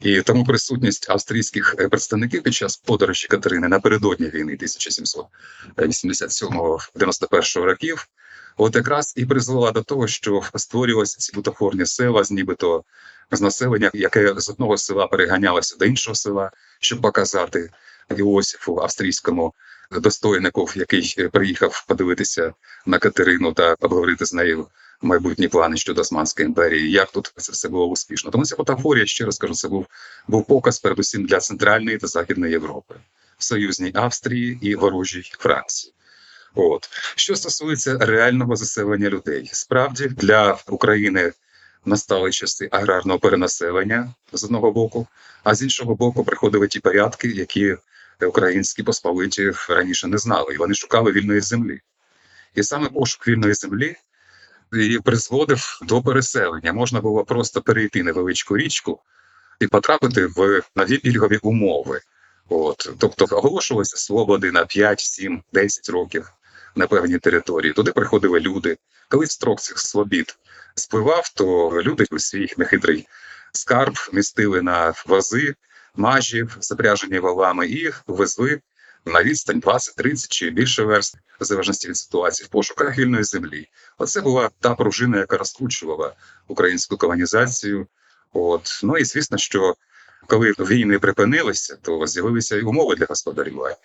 І 0.00 0.22
тому 0.22 0.44
присутність 0.44 1.10
австрійських 1.10 1.74
е, 1.78 1.88
представників 1.88 2.42
під 2.42 2.54
час 2.54 2.76
подорожі 2.76 3.28
Катерини 3.28 3.68
напередодні 3.68 4.26
війни 4.26 4.58
1787-91 5.76 7.62
років, 7.62 8.08
от 8.56 8.76
якраз 8.76 9.14
і 9.16 9.26
призвела 9.26 9.72
до 9.72 9.82
того, 9.82 10.06
що 10.06 10.42
створювалися 10.54 11.18
ці 11.18 11.32
бутафорні 11.32 11.86
села 11.86 12.24
з 12.24 12.30
нібито 12.30 12.84
з 13.30 13.40
населення, 13.40 13.90
яке 13.94 14.34
з 14.40 14.50
одного 14.50 14.78
села 14.78 15.06
переганялося 15.06 15.76
до 15.76 15.84
іншого 15.84 16.14
села, 16.14 16.50
щоб 16.80 17.00
показати 17.00 17.70
Іосифу 18.16 18.80
австрійському 18.80 19.54
достойнику, 19.90 20.68
який 20.74 21.14
е, 21.18 21.28
приїхав 21.28 21.84
подивитися 21.88 22.52
на 22.86 22.98
Катерину 22.98 23.52
та 23.52 23.74
обговорити 23.80 24.26
з 24.26 24.34
нею 24.34 24.66
майбутні 25.00 25.48
плани 25.48 25.76
щодо 25.76 26.00
Османської 26.00 26.46
імперії, 26.46 26.90
як 26.90 27.10
тут 27.10 27.32
це 27.36 27.52
все 27.52 27.68
було 27.68 27.86
успішно. 27.86 28.30
Тому 28.30 28.44
ця 28.44 28.56
фотофорія, 28.56 29.06
ще 29.06 29.24
раз 29.24 29.38
кажу, 29.38 29.54
це 29.54 29.68
був, 29.68 29.86
був 30.28 30.46
показ 30.46 30.78
передусім 30.78 31.26
для 31.26 31.38
Центральної 31.38 31.98
та 31.98 32.06
Західної 32.06 32.52
Європи, 32.52 32.94
союзній 33.38 33.90
Австрії 33.94 34.58
і 34.62 34.74
ворожій 34.74 35.32
Франції. 35.38 35.94
От 36.54 36.88
що 37.16 37.36
стосується 37.36 37.98
реального 37.98 38.56
заселення 38.56 39.08
людей, 39.08 39.50
справді 39.52 40.08
для 40.08 40.58
України 40.68 41.32
настали 41.84 42.30
часи 42.30 42.68
аграрного 42.72 43.18
перенаселення 43.18 44.14
з 44.32 44.44
одного 44.44 44.72
боку, 44.72 45.06
а 45.44 45.54
з 45.54 45.62
іншого 45.62 45.94
боку, 45.94 46.24
приходили 46.24 46.68
ті 46.68 46.80
порядки, 46.80 47.28
які 47.28 47.76
українські 48.26 48.82
посполиті 48.82 49.52
раніше 49.68 50.08
не 50.08 50.18
знали, 50.18 50.54
і 50.54 50.56
вони 50.56 50.74
шукали 50.74 51.12
вільної 51.12 51.40
землі. 51.40 51.80
І 52.54 52.62
саме 52.62 52.88
пошук 52.88 53.28
вільної 53.28 53.54
землі 53.54 53.96
і 54.72 54.98
призводив 55.04 55.80
до 55.82 56.02
переселення. 56.02 56.72
Можна 56.72 57.00
було 57.00 57.24
просто 57.24 57.62
перейти 57.62 58.02
невеличку 58.02 58.56
річку 58.56 59.00
і 59.60 59.66
потрапити 59.66 60.26
в 60.26 60.62
нові 60.76 60.98
пільгові 60.98 61.38
умови. 61.42 62.00
От, 62.48 62.90
тобто 62.98 63.26
оголошувалися 63.30 63.96
свободи 63.96 64.52
на 64.52 64.64
5, 64.64 65.00
7, 65.00 65.42
10 65.52 65.88
років 65.88 66.32
на 66.76 66.86
певній 66.86 67.18
території. 67.18 67.72
Туди 67.72 67.92
приходили 67.92 68.40
люди. 68.40 68.76
Коли 69.08 69.26
строк 69.26 69.60
цих 69.60 69.78
свобід 69.78 70.38
спливав, 70.74 71.28
то 71.34 71.70
люди 71.82 72.04
у 72.10 72.18
свій 72.18 72.54
нехитрий 72.56 73.06
скарб 73.52 73.94
містили 74.12 74.62
на 74.62 74.94
вози, 75.06 75.54
мажів, 75.96 76.56
запряжені 76.60 77.18
валами, 77.18 77.68
і 77.68 77.90
везли 78.06 78.60
на 79.08 79.22
відстань 79.22 79.60
20, 79.60 79.96
30 79.96 80.32
чи 80.32 80.50
більше 80.50 80.82
верст, 80.82 81.16
в 81.40 81.44
залежності 81.44 81.88
від 81.88 81.96
ситуації, 81.96 82.46
в 82.46 82.48
пошуках 82.48 82.98
вільної 82.98 83.24
землі. 83.24 83.66
Оце 83.98 84.20
була 84.20 84.50
та 84.60 84.74
пружина, 84.74 85.18
яка 85.18 85.36
розкручувала 85.36 86.14
українську 86.48 86.96
колонізацію. 86.96 87.86
От 88.32 88.80
ну 88.82 88.98
і 88.98 89.04
звісно, 89.04 89.38
що 89.38 89.74
коли 90.26 90.52
війни 90.58 90.98
припинилися, 90.98 91.76
то 91.82 92.06
з'явилися 92.06 92.56
і 92.56 92.62
умови 92.62 92.96
для 92.96 93.06
господарювання. 93.08 93.76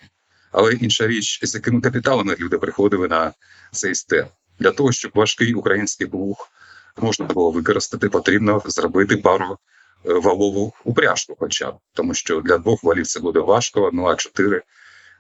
Але 0.51 0.73
інша 0.73 1.07
річ, 1.07 1.39
з 1.43 1.55
якими 1.55 1.81
капіталами 1.81 2.35
люди 2.39 2.57
приходили 2.57 3.07
на 3.07 3.33
цей 3.71 3.95
степ. 3.95 4.27
Для 4.59 4.71
того, 4.71 4.91
щоб 4.91 5.11
важкий 5.15 5.53
український 5.53 6.07
плуг 6.07 6.49
можна 6.97 7.25
було 7.25 7.51
використати, 7.51 8.09
потрібно 8.09 8.61
зробити 8.65 9.17
пару 9.17 9.57
е, 10.05 10.13
валову 10.13 10.73
упряжку, 10.83 11.35
хоча 11.39 11.71
б 11.71 11.75
тому, 11.93 12.13
що 12.13 12.41
для 12.41 12.57
двох 12.57 12.83
валів 12.83 13.07
це 13.07 13.19
буде 13.19 13.39
важко, 13.39 13.89
ну 13.93 14.05
а 14.05 14.15
чотири 14.15 14.63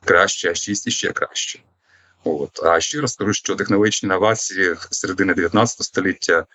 краще, 0.05 0.51
а 0.51 0.55
шість 0.55 0.87
іще 0.87 1.11
краще. 1.11 1.59
От 2.23 2.63
а 2.63 2.79
ще 2.79 3.01
розкажу, 3.01 3.33
що 3.33 3.55
технологічні 3.55 4.07
інновації 4.07 4.75
середини 4.91 5.33
19 5.33 5.83
століття 5.83 6.45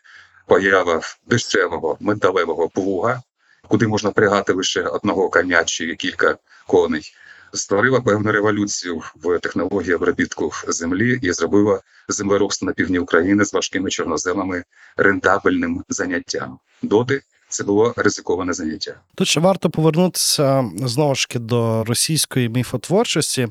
поява 0.47 1.01
дешевого 1.27 1.97
металевого 2.01 2.69
плуга, 2.69 3.23
куди 3.69 3.87
можна 3.87 4.11
пригати 4.11 4.53
лише 4.53 4.83
одного 4.83 5.29
коня 5.29 5.65
чи 5.65 5.95
кілька 5.97 6.37
коней, 6.67 7.13
створила 7.53 8.01
певну 8.01 8.33
революцію 8.33 9.03
в 9.15 9.39
технології 9.39 9.95
обробітку 9.95 10.53
землі 10.69 11.19
і 11.23 11.33
зробила 11.33 11.81
землеробство 12.09 12.67
на 12.67 12.73
півдні 12.73 12.99
України 12.99 13.45
з 13.45 13.53
важкими 13.53 13.91
чорноземами 13.91 14.65
рентабельним 14.97 15.85
заняттям. 15.89 16.59
Доти 16.83 17.23
це 17.49 17.65
було 17.65 17.95
ризиковане 17.97 18.53
заняття. 18.53 18.95
Тут 19.15 19.29
ще 19.29 19.41
варто 19.41 19.71
повернутися 19.71 20.71
знову 20.77 21.15
ж 21.15 21.29
таки 21.29 21.39
до 21.39 21.85
російської 21.85 22.49
міфотворчості. 22.49 23.49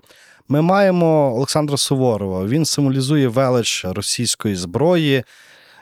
Ми 0.50 0.62
маємо 0.62 1.36
Олександра 1.36 1.78
Суворова. 1.78 2.46
Він 2.46 2.66
символізує 2.66 3.28
велич 3.28 3.86
російської 3.86 4.56
зброї, 4.56 5.24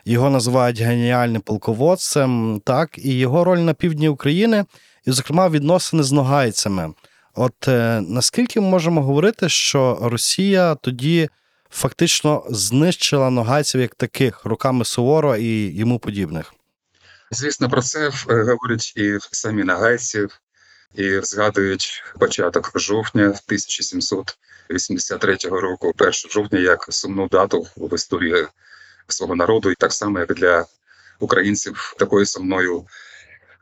його 0.05 0.29
називають 0.29 0.81
геніальним 0.81 1.41
полководцем, 1.41 2.61
так, 2.65 2.97
і 2.97 3.17
його 3.17 3.43
роль 3.43 3.57
на 3.57 3.73
півдні 3.73 4.09
України, 4.09 4.65
і, 5.05 5.11
зокрема, 5.11 5.49
відносини 5.49 6.03
з 6.03 6.11
ногайцями. 6.11 6.93
От 7.35 7.67
е, 7.67 8.01
наскільки 8.07 8.61
ми 8.61 8.67
можемо 8.67 9.01
говорити, 9.01 9.49
що 9.49 9.99
Росія 10.01 10.75
тоді 10.75 11.29
фактично 11.69 12.43
знищила 12.49 13.29
ногайців 13.29 13.81
як 13.81 13.95
таких 13.95 14.45
руками 14.45 14.85
Суворова 14.85 15.37
і 15.37 15.47
йому 15.75 15.99
подібних? 15.99 16.54
Звісно, 17.31 17.69
про 17.69 17.81
це 17.81 18.07
е, 18.07 18.11
говорять 18.27 18.93
і 18.95 19.17
самі 19.31 19.63
нагайці, 19.63 20.27
і 20.95 21.19
згадують 21.23 22.03
початок 22.19 22.71
жовтня 22.75 23.23
1783 23.23 25.37
року, 25.43 25.93
1 25.97 26.13
жовтня, 26.13 26.59
як 26.59 26.85
сумну 26.89 27.27
дату 27.27 27.67
в 27.77 27.95
історії 27.95 28.47
свого 29.07 29.35
народу, 29.35 29.71
і 29.71 29.75
так 29.75 29.93
само, 29.93 30.19
як 30.19 30.33
для 30.33 30.65
українців, 31.19 31.95
такою 31.99 32.25
сумною, 32.25 32.85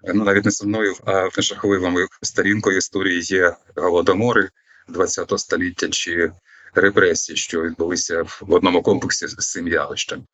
ну 0.03 0.23
навіть 0.23 0.45
не 0.45 0.51
сумною, 0.51 0.95
а 1.05 1.29
жахливою 1.37 2.07
сторінкою 2.21 2.77
історії 2.77 3.21
є 3.21 3.55
голодомори 3.75 4.49
ХХ 4.87 5.39
століття 5.39 5.89
чи 5.89 6.31
репресії, 6.75 7.37
що 7.37 7.61
відбулися 7.61 8.21
в 8.21 8.53
одному 8.53 8.81
комплексі 8.81 9.27
з 9.27 9.51
цим 9.51 9.67
явищем. 9.67 10.25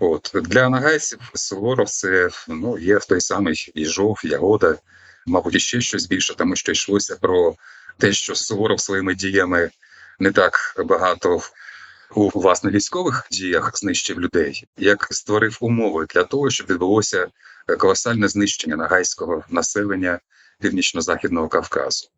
От 0.00 0.30
для 0.34 0.68
нагайців 0.68 1.18
Суворов 1.34 1.88
це 1.88 2.28
ну 2.48 2.78
є 2.78 2.98
той 2.98 3.20
самий 3.20 3.72
Іжов, 3.74 4.20
Ягода, 4.24 4.76
мабуть, 5.26 5.54
іще 5.54 5.80
щось 5.80 6.06
більше, 6.06 6.34
тому 6.36 6.56
що 6.56 6.72
йшлося 6.72 7.16
про 7.16 7.54
те, 7.98 8.12
що 8.12 8.34
Суворов 8.34 8.80
своїми 8.80 9.14
діями 9.14 9.70
не 10.18 10.32
так 10.32 10.74
багато 10.86 11.40
у 12.14 12.28
власне 12.28 12.70
військових 12.70 13.26
діях 13.30 13.70
знищив 13.74 14.20
людей, 14.20 14.64
як 14.76 15.08
створив 15.10 15.58
умови 15.60 16.06
для 16.14 16.24
того, 16.24 16.50
щоб 16.50 16.66
відбулося 16.66 17.28
колосальне 17.78 18.28
знищення 18.28 18.76
нагайського 18.76 19.44
населення 19.48 20.20
північно-західного 20.60 21.48
Кавказу. 21.48 22.08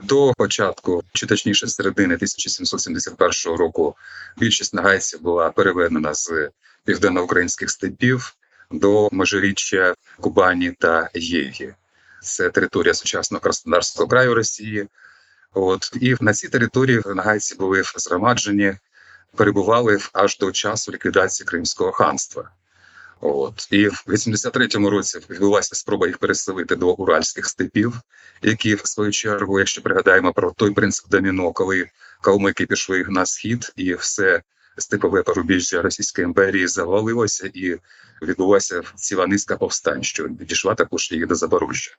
До 0.00 0.32
початку, 0.36 1.02
чи 1.12 1.26
точніше 1.26 1.68
середини 1.68 2.14
1771 2.14 3.58
року, 3.58 3.96
більшість 4.36 4.74
нагайців 4.74 5.22
була 5.22 5.50
переведена 5.50 6.14
з 6.14 6.50
південноукраїнських 6.84 7.70
степів 7.70 8.34
до 8.70 9.08
межиріччя 9.12 9.94
Кубані 10.20 10.72
та 10.72 11.10
Євгі. 11.14 11.74
Це 12.22 12.50
територія 12.50 12.94
сучасного 12.94 13.40
Краснодарського 13.40 14.08
краю 14.08 14.34
Росії. 14.34 14.86
От 15.54 15.90
і 16.00 16.16
на 16.20 16.34
цій 16.34 16.48
території 16.48 17.02
нагайці 17.06 17.54
були 17.54 17.82
згромаджені, 17.96 18.74
перебували 19.36 19.98
аж 20.12 20.38
до 20.38 20.52
часу 20.52 20.92
ліквідації 20.92 21.46
Кримського 21.46 21.92
ханства. 21.92 22.50
От 23.20 23.68
і 23.70 23.88
в 23.88 24.04
83-му 24.06 24.90
році 24.90 25.18
відбулася 25.30 25.74
спроба 25.74 26.06
їх 26.06 26.18
переселити 26.18 26.76
до 26.76 26.92
уральських 26.92 27.46
степів, 27.46 28.00
які 28.42 28.74
в 28.74 28.86
свою 28.86 29.12
чергу, 29.12 29.58
якщо 29.58 29.82
пригадаємо 29.82 30.32
про 30.32 30.52
той 30.52 30.70
принцип 30.70 31.08
доміно, 31.08 31.52
коли 31.52 31.86
калмики 32.20 32.66
пішли 32.66 33.06
на 33.08 33.26
схід, 33.26 33.72
і 33.76 33.94
все 33.94 34.42
степове 34.78 35.22
порубіжжя 35.22 35.82
Російської 35.82 36.24
імперії 36.24 36.66
завалилося, 36.66 37.50
і 37.54 37.76
відбулася 38.22 38.82
ціла 38.94 39.26
низка 39.26 39.56
повстань, 39.56 40.02
що 40.02 40.28
дійшла 40.28 40.74
також 40.74 41.12
і 41.12 41.26
до 41.26 41.34
Запоріжжя. 41.34 41.96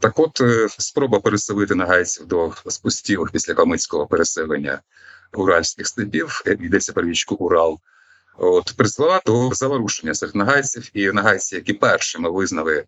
Так, 0.00 0.18
от 0.18 0.40
е, 0.40 0.68
спроба 0.78 1.20
переселити 1.20 1.74
нагайців 1.74 2.26
до 2.26 2.52
спустілих 2.68 3.30
після 3.30 3.54
калмицького 3.54 4.06
переселення 4.06 4.80
уральських 5.32 5.86
степів, 5.86 6.42
йдеться 6.46 6.92
про 6.92 7.02
річку 7.02 7.34
Урал. 7.34 7.80
От 8.38 8.74
призвела 8.76 9.20
до 9.26 9.50
заворушення 9.54 10.14
серед 10.14 10.34
нагайців, 10.34 10.90
і 10.94 11.12
нагайці, 11.12 11.54
які 11.56 11.72
першими 11.72 12.30
визнали 12.30 12.84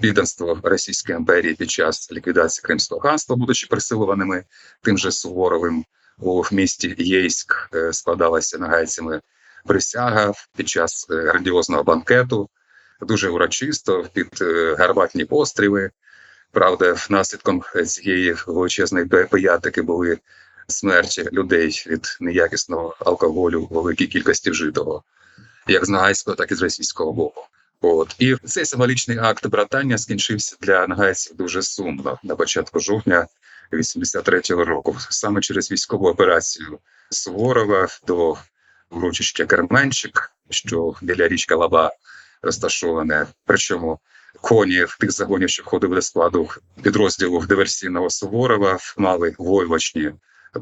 підданство 0.00 0.60
Російської 0.62 1.18
імперії 1.18 1.54
під 1.54 1.70
час 1.70 2.12
ліквідації 2.12 2.62
Кримського 2.62 3.00
ханства, 3.00 3.36
будучи 3.36 3.66
пересилуваними 3.66 4.44
тим 4.82 4.98
же 4.98 5.12
Суворовим 5.12 5.84
у 6.18 6.42
місті 6.52 6.94
Єйськ, 6.98 7.68
е, 7.74 7.92
складалася 7.92 8.58
нагайцями 8.58 9.20
присяга 9.66 10.32
під 10.56 10.68
час 10.68 11.06
е, 11.10 11.14
грандіозного 11.14 11.82
банкету, 11.82 12.48
дуже 13.00 13.28
урочисто 13.28 14.06
під 14.12 14.28
е, 14.40 14.76
гарбатні 14.78 15.24
постріли. 15.24 15.90
Правда, 16.52 16.96
наслідком 17.10 17.62
цієї 17.86 18.36
величезної 18.46 19.06
пиятики 19.06 19.82
були 19.82 20.18
смерті 20.68 21.28
людей 21.32 21.84
від 21.86 22.16
неякісного 22.20 22.96
алкоголю 22.98 23.68
в 23.70 23.74
великій 23.74 24.06
кількості 24.06 24.50
вжитого, 24.50 25.02
як 25.66 25.86
з 25.86 25.88
нагайського, 25.88 26.34
так 26.34 26.52
і 26.52 26.54
з 26.54 26.62
російського 26.62 27.12
боку. 27.12 27.42
От 27.80 28.16
і 28.18 28.36
цей 28.44 28.64
символічний 28.64 29.18
акт 29.18 29.46
братання 29.46 29.98
скінчився 29.98 30.56
для 30.60 30.86
нагайців 30.86 31.36
дуже 31.36 31.62
сумно 31.62 32.18
на 32.22 32.36
початку 32.36 32.80
жовтня 32.80 33.26
83-го 33.72 34.64
року, 34.64 34.96
саме 35.10 35.40
через 35.40 35.70
військову 35.72 36.08
операцію 36.08 36.78
Суворова 37.10 37.88
до 38.06 38.36
урочища 38.90 39.46
Керменчик, 39.46 40.32
що 40.50 40.94
біля 41.02 41.28
річка 41.28 41.56
Лаба 41.56 41.92
розташоване. 42.42 43.26
Причому 43.46 43.98
коні 44.40 44.84
в 44.84 44.96
тих 45.00 45.12
загонів, 45.12 45.48
що 45.48 45.62
входили 45.62 45.94
до 45.94 46.02
складу 46.02 46.48
підрозділу 46.82 47.46
диверсійного 47.46 48.10
Суворова, 48.10 48.78
мали 48.96 49.34
войлочні 49.38 50.12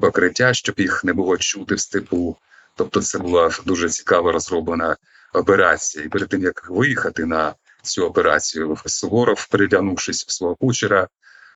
покриття, 0.00 0.54
щоб 0.54 0.74
їх 0.78 1.04
не 1.04 1.12
було 1.12 1.36
чути 1.36 1.74
в 1.74 1.80
степу. 1.80 2.36
Тобто, 2.76 3.02
це 3.02 3.18
була 3.18 3.50
дуже 3.66 3.88
цікаво 3.88 4.32
розроблена 4.32 4.96
операція. 5.32 6.04
І 6.04 6.08
перед 6.08 6.28
тим 6.28 6.42
як 6.42 6.70
виїхати 6.70 7.24
на 7.24 7.54
цю 7.82 8.06
операцію, 8.06 8.76
Суворов, 8.86 9.46
передягнувшись 9.46 10.26
в 10.26 10.32
свого 10.32 10.54
кучера, 10.54 11.08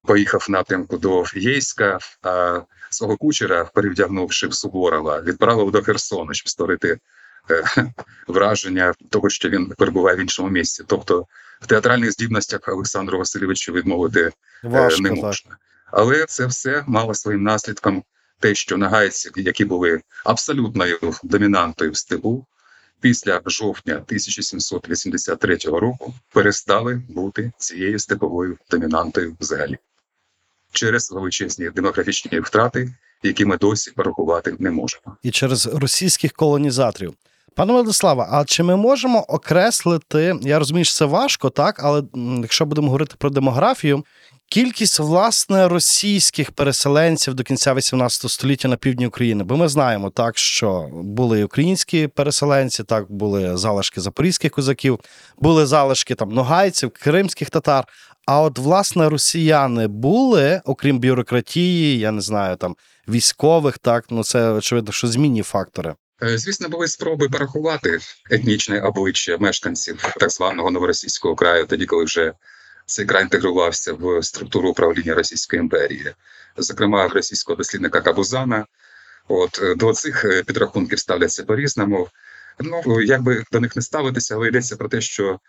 поїхав 0.05 0.45
в 0.49 0.51
напрямку 0.51 0.99
до 0.99 1.25
Єйська, 1.35 1.99
а 2.23 2.61
свого 2.91 3.17
кучера, 3.17 3.65
перевдягнувши 3.75 4.47
в 4.47 4.55
Суворова, 4.55 5.21
відправив 5.21 5.71
до 5.71 5.83
Херсона, 5.83 6.35
щоб 6.35 6.49
створити 6.49 6.99
е, 7.51 7.65
враження 8.29 8.95
того, 9.11 9.31
що 9.31 9.49
він 9.49 9.67
перебуває 9.67 10.17
в 10.17 10.21
іншому 10.21 10.49
місці. 10.49 10.85
Тобто 10.87 11.27
в 11.61 11.67
театральних 11.67 12.13
здібностях 12.13 12.61
Олександру 12.69 13.19
Васильовичу 13.19 13.73
відмовити 13.73 14.21
е, 14.21 14.33
Важко, 14.63 15.03
не 15.03 15.09
так. 15.09 15.19
можна. 15.19 15.57
Але 15.87 16.25
це 16.25 16.47
все 16.47 16.85
мало 16.87 17.15
своїм 17.15 17.43
наслідком 17.43 18.05
те, 18.41 18.55
що 18.55 18.77
нагайці, 18.77 19.31
які 19.37 19.65
були 19.65 20.01
абсолютною 20.25 20.99
домінантою 21.23 21.91
в 21.91 21.97
степу, 21.97 22.47
після 23.01 23.41
жовтня 23.47 23.95
1783 23.95 25.57
року 25.57 26.15
перестали 26.33 27.03
бути 27.09 27.53
цією 27.59 27.99
степовою 27.99 28.59
домінантою 28.71 29.37
взагалі 29.41 29.79
через 30.73 31.13
величезні 31.13 31.71
демографічні 31.71 32.41
втрати, 32.41 32.95
які 33.23 33.45
ми 33.45 33.57
досі 33.57 33.91
порахувати 33.91 34.57
не 34.59 34.71
можемо. 34.71 35.17
і 35.23 35.31
через 35.31 35.67
російських 35.67 36.33
колонізаторів. 36.33 37.15
Пане 37.55 37.73
Владиславе, 37.73 38.27
а 38.31 38.45
чи 38.45 38.63
ми 38.63 38.77
можемо 38.77 39.21
окреслити? 39.21 40.35
Я 40.43 40.59
розумію, 40.59 40.85
що 40.85 40.95
це 40.95 41.05
важко, 41.05 41.51
так, 41.51 41.81
але 41.85 42.03
якщо 42.43 42.67
будемо 42.67 42.87
говорити 42.87 43.15
про 43.19 43.31
демографію, 43.31 44.05
кількість 44.55 44.99
власне 44.99 45.69
російських 45.69 46.51
переселенців 46.51 47.35
до 47.35 47.43
кінця 47.43 47.75
18 47.75 48.31
століття 48.31 48.69
на 48.69 48.77
півдні 48.77 49.07
України. 49.07 49.45
Бо 49.45 49.57
ми 49.57 49.69
знаємо 49.69 50.11
так, 50.11 50.39
що 50.39 50.89
були 50.93 51.45
українські 51.45 52.07
переселенці, 52.07 52.85
так 52.85 53.13
були 53.13 53.57
залишки 53.57 54.01
запорізьких 54.01 54.53
козаків, 54.53 55.01
були 55.39 55.67
залишки 55.67 56.15
там 56.15 56.29
ногайців, 56.29 56.91
кримських 56.91 57.51
татар. 57.51 57.85
А 58.27 58.41
от 58.41 58.59
власне 58.59 59.09
росіяни 59.09 59.87
були, 59.87 60.61
окрім 60.65 60.99
бюрократії, 60.99 61.99
я 61.99 62.11
не 62.11 62.21
знаю, 62.21 62.57
там 62.57 62.77
військових, 63.09 63.79
так 63.79 64.05
ну 64.11 64.25
це 64.25 64.51
очевидно, 64.51 64.93
що 64.93 65.07
змінні 65.07 65.43
фактори. 65.43 65.95
Е, 66.23 66.39
Звісно, 66.39 66.69
були 66.69 66.89
спроби 66.89 67.29
порахувати 67.29 67.99
етнічне 68.31 68.81
обличчя 68.81 69.37
мешканців 69.41 70.15
так 70.21 70.31
званого 70.31 70.71
новоросійського 70.71 71.35
краю, 71.35 71.67
тоді, 71.67 71.87
коли 71.87 72.05
вже 72.05 72.33
цей 72.87 73.07
край 73.07 73.23
інтегрувався 73.23 73.93
в 73.93 74.23
структуру 74.23 74.71
управління 74.71 75.15
Російської 75.15 75.61
імперії, 75.61 76.15
зокрема 76.57 77.09
російського 77.09 77.57
дослідника 77.57 78.01
Кабузана. 78.01 78.67
От 79.29 79.61
е, 79.63 79.75
до 79.75 79.93
цих 79.93 80.25
е, 80.25 80.43
підрахунків 80.43 80.99
ставляться 80.99 81.45
по-різному. 81.45 82.09
Ну 82.61 83.01
як 83.01 83.23
би 83.23 83.45
до 83.53 83.61
них 83.61 83.77
не 83.77 83.83
ставитися, 83.83 84.35
але 84.35 84.49
йдеться 84.49 84.77
про 84.77 84.89
те, 84.89 85.01
що 85.01 85.41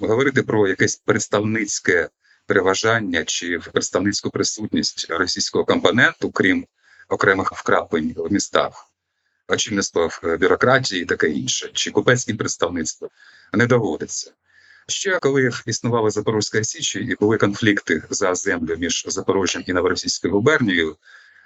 говорити 0.00 0.42
про 0.42 0.68
якесь 0.68 0.96
представницьке 0.96 2.08
переважання 2.46 3.24
чи 3.24 3.58
представницьку 3.58 4.30
присутність 4.30 5.10
російського 5.10 5.64
компоненту, 5.64 6.30
крім 6.30 6.66
окремих 7.08 7.52
вкраплень 7.52 8.14
в 8.16 8.32
містах, 8.32 8.90
очільництво 9.48 10.08
в 10.08 10.36
бюрократії 10.36 11.02
і 11.02 11.04
таке 11.04 11.28
інше, 11.28 11.70
чи 11.72 11.90
купецьким 11.90 12.36
представництвом, 12.36 13.10
не 13.52 13.66
доводиться. 13.66 14.32
Ще 14.88 15.18
коли 15.18 15.50
існувала 15.66 16.10
Запорозька 16.10 16.64
Січ 16.64 16.96
і 16.96 17.16
були 17.20 17.38
конфлікти 17.38 18.02
за 18.10 18.34
землю 18.34 18.76
між 18.78 19.04
Запорожжям 19.08 19.64
і 19.66 19.72
Новоросійською 19.72 20.34
губернією, 20.34 20.96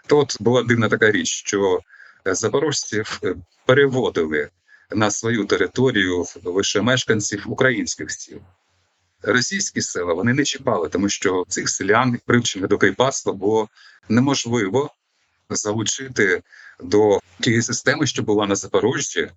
то 0.06 0.18
от 0.18 0.36
була 0.40 0.62
дивна 0.62 0.88
така 0.88 1.10
річ, 1.10 1.28
що 1.28 1.80
запорожців 2.24 3.20
е, 3.24 3.34
переводили 3.66 4.48
на 4.90 5.10
свою 5.10 5.44
територію 5.44 6.24
лише 6.44 6.80
мешканців 6.80 7.44
українських 7.46 8.10
сіл. 8.10 8.38
Російські 9.22 9.80
села 9.80 10.14
вони 10.14 10.34
не 10.34 10.44
чіпали, 10.44 10.88
тому 10.88 11.08
що 11.08 11.44
цих 11.48 11.68
селян, 11.68 12.20
привчених 12.26 12.68
до 12.68 12.78
кріпацтва, 12.78 13.32
було 13.32 13.68
неможливо 14.08 14.90
залучити 15.50 16.42
до 16.80 17.20
тієї 17.40 17.62
системи, 17.62 18.06
що 18.06 18.22
була 18.22 18.46
на 18.46 18.54
Запорожжі, 18.54 19.30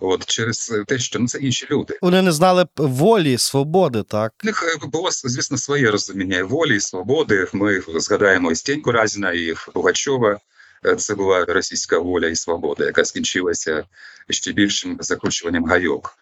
от 0.00 0.26
через 0.26 0.72
те, 0.86 0.98
що 0.98 1.18
ну 1.18 1.28
це 1.28 1.38
інші 1.38 1.66
люди. 1.70 1.98
Вони 2.02 2.22
не 2.22 2.32
знали 2.32 2.64
б 2.64 2.68
волі, 2.76 3.38
свободи, 3.38 4.02
так. 4.02 4.32
У 4.44 4.46
них 4.46 4.78
е, 4.82 4.86
було 4.86 5.10
звісно 5.10 5.58
своє 5.58 5.90
розуміння 5.90 6.44
волі, 6.44 6.76
і 6.76 6.80
свободи. 6.80 7.46
Ми 7.52 7.82
згадаємо 7.88 8.52
і 8.52 8.56
Стеньку 8.56 8.92
Разіна, 8.92 9.32
і 9.32 9.54
Пугачова. 9.74 10.38
Е, 10.86 10.96
Це 10.96 11.14
була 11.14 11.44
російська 11.44 11.98
воля 11.98 12.26
і 12.26 12.36
свобода, 12.36 12.84
яка 12.84 13.04
скінчилася 13.04 13.84
ще 14.30 14.52
більшим 14.52 14.98
закручуванням 15.00 15.64
гайок. 15.64 16.18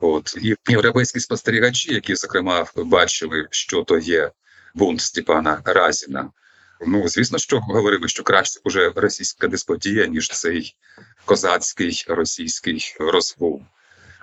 От 0.00 0.36
і 0.42 0.56
європейські 0.68 1.20
спостерігачі, 1.20 1.94
які 1.94 2.14
зокрема 2.14 2.66
бачили, 2.76 3.48
що 3.50 3.82
то 3.82 3.98
є 3.98 4.30
бунт 4.74 5.00
Степана 5.00 5.62
Разіна. 5.64 6.30
Ну 6.80 7.08
звісно, 7.08 7.38
що 7.38 7.60
говорили, 7.60 8.08
що 8.08 8.22
краще 8.22 8.60
вже 8.64 8.92
російська 8.96 9.48
деспотія, 9.48 10.06
ніж 10.06 10.28
цей 10.28 10.76
козацький 11.24 12.04
російський 12.08 12.96
розгул, 13.00 13.62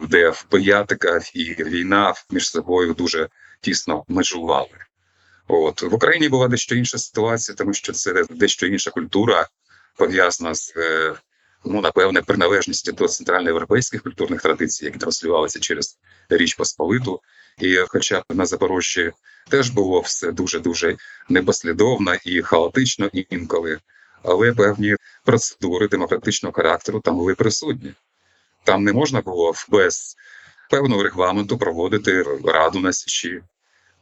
де 0.01 0.33
пиятика 0.49 1.21
і 1.33 1.43
війна 1.63 2.13
між 2.29 2.49
собою 2.49 2.93
дуже 2.93 3.29
тісно 3.61 4.05
межували. 4.07 4.77
От 5.47 5.81
в 5.81 5.93
Україні 5.93 6.29
була 6.29 6.47
дещо 6.47 6.75
інша 6.75 6.97
ситуація, 6.97 7.55
тому 7.55 7.73
що 7.73 7.93
це 7.93 8.25
дещо 8.29 8.67
інша 8.67 8.91
культура, 8.91 9.47
пов'язана 9.97 10.55
з 10.55 10.73
е, 10.77 11.15
ну 11.65 11.81
напевне 11.81 12.21
приналежністю 12.21 12.91
до 12.91 13.07
центральноєвропейських 13.07 14.03
культурних 14.03 14.41
традицій, 14.41 14.85
які 14.85 14.97
транслювалися 14.97 15.59
через 15.59 15.99
Річ 16.29 16.55
Посполиту. 16.55 17.21
І, 17.62 17.86
хоча 17.88 18.24
на 18.30 18.45
Запорожжі 18.45 19.12
теж 19.50 19.69
було 19.69 20.00
все 20.00 20.32
дуже 20.32 20.60
дуже 20.60 20.97
непослідовно 21.30 22.15
і 22.26 22.41
хаотично 22.41 23.10
і 23.13 23.28
інколи, 23.30 23.80
але 24.24 24.54
певні 24.54 24.95
процедури 25.26 25.88
демократичного 25.88 26.54
характеру 26.54 27.00
там 27.00 27.15
були 27.15 27.36
присутні. 27.36 27.93
Там 28.63 28.84
не 28.84 28.93
можна 28.93 29.21
було 29.21 29.54
без 29.69 30.17
певного 30.69 31.04
регламенту 31.04 31.58
проводити 31.58 32.24
раду 32.45 32.80
на 32.80 32.93
січі. 32.93 33.41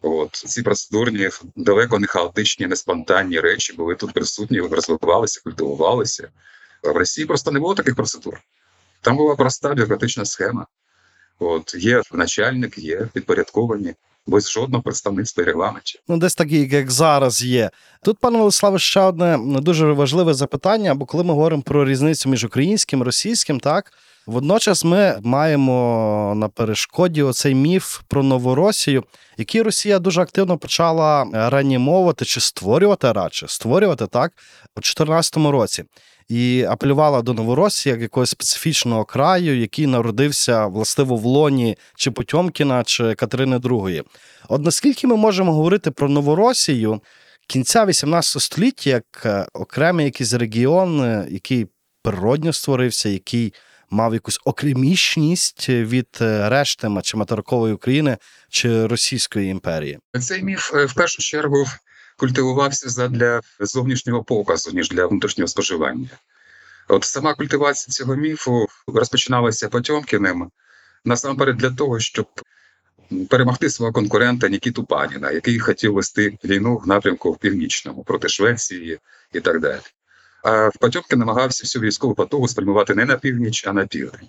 От 0.02 0.32
ці 0.32 0.64
процедурні, 0.64 1.30
далеко 1.56 2.00
не 2.00 2.08
хаотичні, 2.08 2.68
не 2.68 2.76
спонтанні 2.76 3.40
речі 3.40 3.74
були 3.74 3.96
тут 3.96 4.14
присутні, 4.14 4.60
розвивалися, 4.62 5.42
культивувалися. 5.44 6.30
В 6.84 6.98
Росії 6.98 7.28
просто 7.28 7.52
не 7.52 7.60
було 7.60 7.76
таких 7.76 7.96
процедур. 7.96 8.42
Там 9.02 9.18
була 9.18 9.36
проста 9.36 9.74
бюрократична 9.74 10.26
схема. 10.26 10.68
От 11.40 11.76
є 11.76 12.02
начальник, 12.14 12.78
є 12.78 13.08
підпорядковані, 13.14 13.94
без 14.28 14.52
жодного 14.52 14.84
представництва 14.84 15.44
регламенті. 15.44 16.00
Ну, 16.08 16.18
десь 16.18 16.36
такі, 16.36 16.68
як 16.72 16.92
зараз 16.92 17.44
є. 17.44 17.70
Тут, 18.04 18.18
пане 18.20 18.38
Владиславе, 18.38 18.80
ще 18.80 19.00
одне 19.00 19.40
дуже 19.62 19.86
важливе 19.86 20.34
запитання, 20.34 20.96
бо 20.96 21.06
коли 21.06 21.24
ми 21.24 21.34
говоримо 21.34 21.62
про 21.62 21.86
різницю 21.86 22.30
між 22.30 22.44
українським 22.44 23.04
російським, 23.04 23.60
так 23.60 23.94
водночас 24.30 24.86
ми 24.86 25.20
маємо 25.24 26.34
на 26.36 26.48
перешкоді 26.48 27.24
оцей 27.24 27.56
міф 27.56 28.00
про 28.08 28.24
Новоросію, 28.24 29.04
який 29.38 29.62
Росія 29.62 30.00
дуже 30.00 30.22
активно 30.22 30.58
почала 30.58 31.28
реанімовувати 31.34 32.26
чи 32.26 32.40
створювати 32.40 33.12
радше, 33.12 33.46
створювати 33.48 34.08
так 34.08 34.32
у 34.78 34.80
2014 34.80 35.38
році. 35.38 35.84
І 36.28 36.66
апелювала 36.70 37.22
до 37.22 37.34
Новоросії 37.34 37.92
як 37.92 38.02
якогось 38.02 38.30
специфічного 38.30 39.06
краю, 39.06 39.60
який 39.60 39.88
народився 39.88 40.66
властиво 40.66 41.16
в 41.16 41.26
лоні 41.26 41.78
чи 41.96 42.12
Потьомкіна, 42.12 42.84
чи 42.84 43.16
Катерини 43.16 43.58
II. 43.58 44.04
От 44.50 44.62
наскільки 44.62 45.08
ми 45.08 45.16
можемо 45.16 45.54
говорити 45.54 45.92
про 45.92 46.10
Новоросію 46.10 47.02
кінця 47.48 47.86
18 47.86 48.42
століття 48.42 48.90
як 48.90 49.22
е, 49.26 49.46
окремий 49.54 50.06
якийсь 50.06 50.34
регіон, 50.34 51.02
е, 51.02 51.28
який 51.30 51.68
природньо 52.04 52.54
створився, 52.54 53.10
який 53.10 53.54
мав 53.90 54.14
якусь 54.14 54.40
окремішність 54.46 55.70
від 55.70 56.08
е, 56.22 56.50
решти 56.50 56.90
чи 57.04 57.18
материкової 57.18 57.74
України 57.74 58.18
чи 58.50 58.88
Російської 58.88 59.50
імперії? 59.50 60.00
Цей 60.22 60.44
міф 60.44 60.74
е, 60.74 60.86
в 60.86 60.94
першу 60.94 61.22
чергу 61.22 61.66
культивувався 62.18 62.90
задля 62.90 63.42
зовнішнього 63.60 64.24
показу, 64.24 64.72
ніж 64.72 64.90
для 64.90 65.06
внутрішнього 65.06 65.48
споживання. 65.48 66.10
От 66.88 67.04
сама 67.04 67.34
культивація 67.34 67.94
цього 67.94 68.16
міфу 68.16 68.68
розпочиналася 68.88 69.70
Потьомкіним 69.70 70.52
насамперед 71.06 71.58
для 71.58 71.72
того, 71.72 72.00
щоб 72.00 72.28
перемогти 73.30 73.70
свого 73.70 73.92
конкурента 73.92 74.48
Нікіту 74.48 74.84
Паніна, 74.84 75.32
який 75.32 75.60
хотів 75.60 75.94
вести 75.94 76.38
війну 76.44 76.78
в 76.78 76.88
напрямку 76.88 77.32
в 77.32 77.38
північному 77.38 78.04
проти 78.04 78.30
Швеції 78.30 79.00
і 79.34 79.40
так 79.40 79.60
далі. 79.60 79.80
А 80.44 80.70
Потьомкін 80.80 81.20
намагався 81.20 81.64
всю 81.64 81.82
військову 81.82 82.14
потугу 82.14 82.48
спрямувати 82.48 82.96
не 82.96 83.06
на 83.06 83.18
північ, 83.18 83.68
а 83.68 83.74
на 83.74 83.88
південь, 83.88 84.28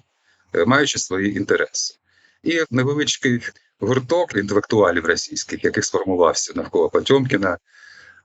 е, 0.55 0.64
маючи 0.64 0.99
свої 0.99 1.37
інтереси. 1.37 1.94
І 2.42 2.64
невеличкий 2.70 3.40
гурток 3.81 4.35
інтелектуалів 4.37 5.07
російських, 5.07 5.64
який 5.64 5.83
сформувався 5.83 6.53
навколо 6.57 6.88
Потьомкіна, 6.88 7.59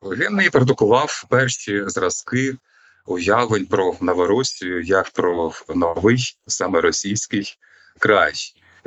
він 0.04 0.42
і 0.42 0.50
продукував 0.50 1.26
перші 1.30 1.84
зразки 1.88 2.56
уявлень 3.06 3.66
про 3.66 3.96
Новоросію 4.02 4.82
як 4.82 5.10
про 5.10 5.54
новий 5.76 6.38
саме 6.48 6.82
російський 6.82 7.58
край, 8.00 8.34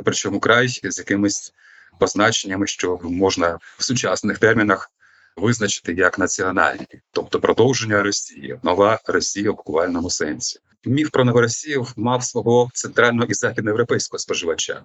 причому 0.04 0.40
край 0.40 0.68
з 0.68 0.98
якимись 0.98 1.52
позначеннями, 1.98 2.66
що 2.66 2.98
можна 3.02 3.58
в 3.78 3.84
сучасних 3.84 4.38
термінах 4.38 4.90
визначити 5.38 5.92
як 5.92 6.18
національні, 6.18 6.86
тобто 7.12 7.40
продовження 7.40 8.02
Росії, 8.02 8.60
нова 8.62 9.00
Росія 9.06 9.50
в 9.50 9.56
буквальному 9.56 10.10
сенсі. 10.10 10.60
Міф 10.84 11.10
про 11.10 11.24
Новоросію 11.24 11.86
мав 11.96 12.24
свого 12.24 12.70
центрального 12.74 13.26
і 13.30 13.34
західноєвропейського 13.34 14.18
споживача. 14.18 14.82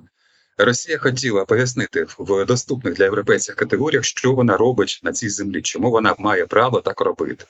Росія 0.57 0.97
хотіла 0.97 1.45
пояснити 1.45 2.05
в 2.17 2.45
доступних 2.45 2.93
для 2.93 3.03
європейців 3.03 3.55
категоріях, 3.55 4.03
що 4.03 4.33
вона 4.33 4.57
робить 4.57 4.99
на 5.03 5.11
цій 5.11 5.29
землі, 5.29 5.61
чому 5.61 5.91
вона 5.91 6.15
має 6.19 6.45
право 6.45 6.81
так 6.81 7.01
робити. 7.01 7.45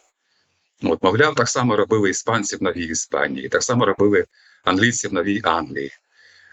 От, 0.84 1.04
мовляв, 1.04 1.36
так 1.36 1.50
само 1.50 1.76
робили 1.76 2.10
іспанці 2.10 2.56
в 2.56 2.64
Новій 2.64 2.86
Іспанії, 2.86 3.50
так 3.50 3.64
само 3.64 3.86
робили 3.86 4.26
англійці 4.64 5.08
в 5.08 5.14
Новій 5.14 5.42
Англії, 5.44 5.92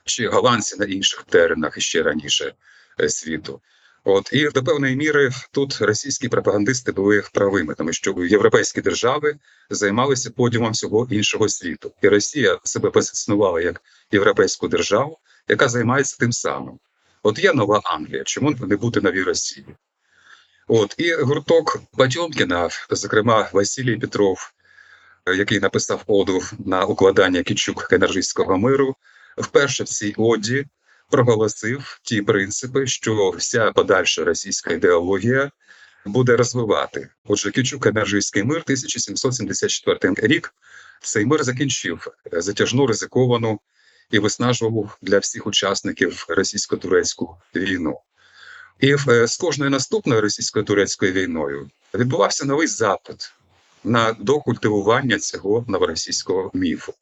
чи 0.05 0.29
голландці 0.29 0.77
на 0.79 0.85
інших 0.85 1.23
теренах 1.23 1.79
іще 1.79 2.03
раніше 2.03 2.55
е, 3.01 3.09
світу. 3.09 3.61
От 4.05 4.33
і 4.33 4.49
до 4.49 4.65
певної 4.65 4.97
міри 4.97 5.31
тут 5.51 5.81
російські 5.81 6.29
пропагандисти 6.29 6.93
були 6.93 7.23
правими, 7.33 7.75
тому 7.75 7.93
що 7.93 8.15
європейські 8.25 8.81
держави 8.81 9.37
займалися 9.71 10.31
поділом 10.31 10.73
всього 10.73 11.09
іншого 11.11 11.49
світу, 11.49 11.93
і 12.03 12.09
Росія 12.09 12.59
себе 12.65 12.91
позиціонувала 12.91 13.61
як 13.61 13.83
європейську 14.13 14.69
державу, 14.69 15.19
яка 15.49 15.69
займається 15.69 16.17
тим 16.21 16.33
самим. 16.33 16.79
От 17.23 17.39
є 17.39 17.53
нова 17.53 17.81
Англія, 17.85 18.25
чому 18.25 18.51
не 18.51 18.77
бути 18.77 19.01
новій 19.01 19.23
Росії? 19.23 19.67
От 20.69 20.95
і 20.99 21.15
гурток 21.15 21.83
Батьомкіна, 21.93 22.69
зокрема 22.91 23.51
Василій 23.53 23.97
Петров, 23.97 24.53
е, 25.27 25.35
який 25.35 25.61
написав 25.61 26.03
оду 26.07 26.41
на 26.59 26.85
укладання 26.85 27.43
Кічук 27.43 27.93
енергійського 27.93 28.59
миру, 28.59 28.97
вперше 29.37 29.85
в 29.85 29.89
цій 29.89 30.15
оді 30.17 30.67
проголосив 31.11 32.01
ті 32.03 32.23
принципи, 32.23 32.87
що 32.87 33.31
вся 33.31 33.73
подальша 33.73 34.25
російська 34.25 34.73
ідеологія 34.73 35.51
буде 36.05 36.37
розвивати. 36.37 37.09
Отже, 37.25 37.51
Кічук 37.51 37.87
енергійський 37.87 38.45
мир 38.45 38.63
1774 38.67 40.15
рік. 40.17 40.55
Цей 41.03 41.27
мир 41.27 41.45
закінчив 41.45 42.07
е, 42.33 42.41
затяжну 42.41 42.87
ризиковану 42.87 43.61
і 44.11 44.19
виснажував 44.19 44.99
для 45.03 45.19
всіх 45.19 45.47
учасників 45.47 46.27
російсько-турецьку 46.29 47.37
війну. 47.55 48.01
І 48.81 48.97
е, 49.09 49.27
з 49.27 49.37
кожною 49.37 49.71
наступною 49.71 50.21
російсько-турецькою 50.21 51.13
війною 51.13 51.71
відбувався 51.95 52.45
новий 52.45 52.67
запит 52.67 53.33
на 53.85 54.13
докультивування 54.13 55.19
цього 55.19 55.65
новоросійського 55.69 56.51
міфу, 56.55 56.95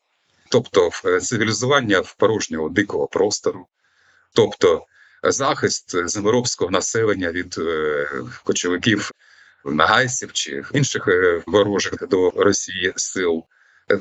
тобто 0.48 0.90
е, 1.04 1.20
цивілізування 1.20 2.00
в 2.00 2.14
порожнього 2.14 2.68
дикого 2.68 3.06
простору, 3.06 3.66
тобто 4.34 4.86
захист 5.22 6.08
землеробського 6.08 6.70
населення 6.70 7.32
від 7.32 7.58
е, 7.58 8.08
кочовиків 8.44 9.10
нагайців 9.64 10.32
чи 10.32 10.64
інших 10.72 11.08
е, 11.08 11.42
ворожих 11.46 12.08
до 12.08 12.30
Росії 12.30 12.92
сил. 12.96 13.44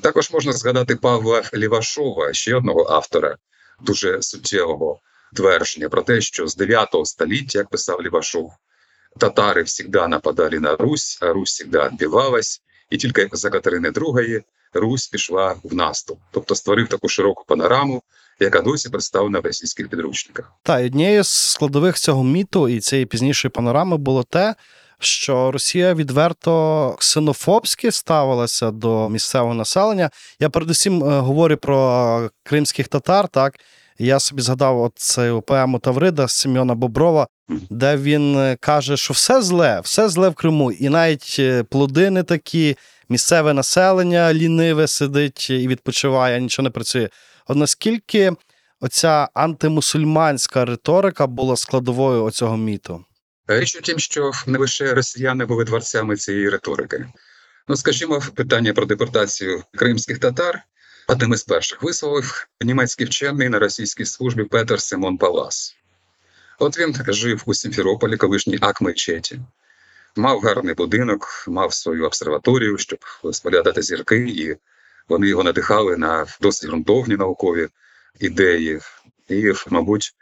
Також 0.02 0.32
можна 0.32 0.54
згадати 0.54 0.96
Павла 0.96 1.44
Лівашова, 1.54 2.34
ще 2.34 2.56
одного 2.56 2.90
автора, 2.90 3.38
дуже 3.82 4.22
суттєвого 4.22 5.00
твердження 5.36 5.90
про 5.90 6.02
те, 6.02 6.22
що 6.22 6.48
з 6.48 6.56
9 6.56 6.90
століття, 7.04 7.60
як 7.60 7.70
писав 7.70 8.02
Лівашов, 8.02 8.52
татари 9.18 9.66
завжди 9.68 10.08
нападали 10.08 10.60
на 10.60 10.76
Русь, 10.76 11.20
а 11.22 11.34
Русь 11.34 11.62
завжди 11.62 11.90
відбивалась, 11.90 12.62
і 12.90 12.98
тільки 12.98 13.30
за 13.32 13.50
Катерини 13.50 13.90
II 13.90 14.44
Русь 14.74 15.08
пішла 15.08 15.56
в 15.64 15.76
наступ, 15.76 16.20
тобто 16.32 16.56
створив 16.56 16.88
таку 16.88 17.10
широку 17.10 17.44
панораму, 17.48 18.04
яка 18.40 18.62
досі 18.62 18.90
представлена 18.90 19.40
в 19.40 19.46
російських 19.46 19.90
підручниках. 19.90 20.52
Та 20.64 20.86
однією 20.86 21.24
з 21.24 21.30
складових 21.30 21.96
цього 21.96 22.24
міту 22.24 22.70
і 22.70 22.80
цієї 22.80 23.06
пізнішої 23.06 23.50
панорами 23.50 23.98
було 23.98 24.24
те, 24.24 24.56
що 25.00 25.52
Росія 25.52 25.94
відверто 25.94 26.96
ксенофобськи 27.00 27.92
ставилася 27.92 28.72
до 28.72 29.10
місцевого 29.10 29.54
населення. 29.54 30.10
Я 30.40 30.50
передусім 30.50 31.04
е, 31.04 31.20
говорю 31.20 31.58
про 31.58 32.30
кримських 32.44 32.88
татар. 32.88 33.28
Так 33.28 33.60
я 34.00 34.20
собі 34.20 34.42
згадав 34.42 34.82
от 34.82 34.94
цю 34.96 35.42
поему 35.42 35.80
Таврида 35.80 36.28
Семена 36.28 36.76
Боброва, 36.76 37.28
де 37.70 37.98
він 37.98 38.38
е, 38.38 38.58
каже, 38.60 38.98
що 38.98 39.14
все 39.14 39.42
зле, 39.42 39.82
все 39.84 40.10
зле 40.10 40.30
в 40.30 40.34
Криму, 40.34 40.72
і 40.72 40.90
навіть 40.90 41.36
е, 41.40 41.64
плоди 41.64 42.10
не 42.10 42.24
такі, 42.24 42.78
місцеве 43.10 43.54
населення 43.54 44.34
ліниве 44.34 44.88
сидить 44.88 45.50
і 45.50 45.68
відпочиває, 45.68 46.42
нічого 46.42 46.64
не 46.64 46.70
працює. 46.70 47.10
От 47.48 47.58
наскільки 47.58 48.34
оця 48.80 49.30
антимусульманська 49.34 50.66
риторика 50.66 51.28
була 51.28 51.56
складовою 51.56 52.24
оцього 52.24 52.58
міту? 52.58 53.06
Річ 53.48 53.76
у 53.76 53.82
тім, 53.82 54.00
що 54.00 54.32
не 54.48 54.58
лише 54.58 54.94
росіяни 54.94 55.46
були 55.46 55.66
творцями 55.66 56.16
цієї 56.16 56.50
риторики. 56.50 57.06
Ну, 57.68 57.76
скажімо, 57.76 58.22
питання 58.36 58.74
про 58.74 58.86
депортацію 58.86 59.64
кримських 59.76 60.20
татар 60.20 60.64
одним 61.08 61.34
із 61.34 61.44
перших 61.44 61.84
висловив 61.84 62.48
німецький 62.62 63.06
вчений 63.06 63.50
на 63.50 63.60
російській 63.60 64.06
службі 64.06 64.44
Петер 64.44 64.82
Симон 64.82 65.18
Палас. 65.18 65.76
От 66.60 66.80
він 66.80 66.96
жив 67.08 67.44
у 67.46 67.54
Сімферополі, 67.54 68.18
колишній 68.18 68.58
Акмечеті, 68.62 69.40
мав 70.16 70.40
гарний 70.40 70.76
будинок, 70.76 71.46
мав 71.48 71.74
свою 71.74 72.06
обсерваторію, 72.06 72.78
щоб 72.78 73.00
споглядати 73.32 73.82
зірки, 73.82 74.18
і 74.18 74.58
вони 75.10 75.28
його 75.28 75.44
надихали 75.44 75.98
на 75.98 76.26
досить 76.42 76.70
ґрунтовні 76.70 77.16
наукові 77.16 77.68
ідеї, 78.20 78.80
і, 79.30 79.54
мабуть, 79.70 80.16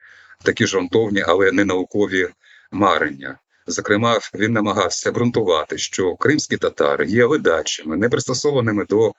такі 0.43 0.67
ж 0.67 0.77
ґрунтовні, 0.77 1.21
але 1.27 1.51
не 1.51 1.65
наукові 1.65 2.29
марення. 2.71 3.38
Зокрема, 3.67 4.19
він 4.33 4.53
намагався 4.53 5.11
ґрунтувати, 5.11 5.77
що 5.77 6.15
кримські 6.15 6.57
татари 6.57 7.05
є 7.05 7.25
ледачими, 7.25 7.97
не 7.97 8.09
пристосованими 8.09 8.86
до 8.86 9.13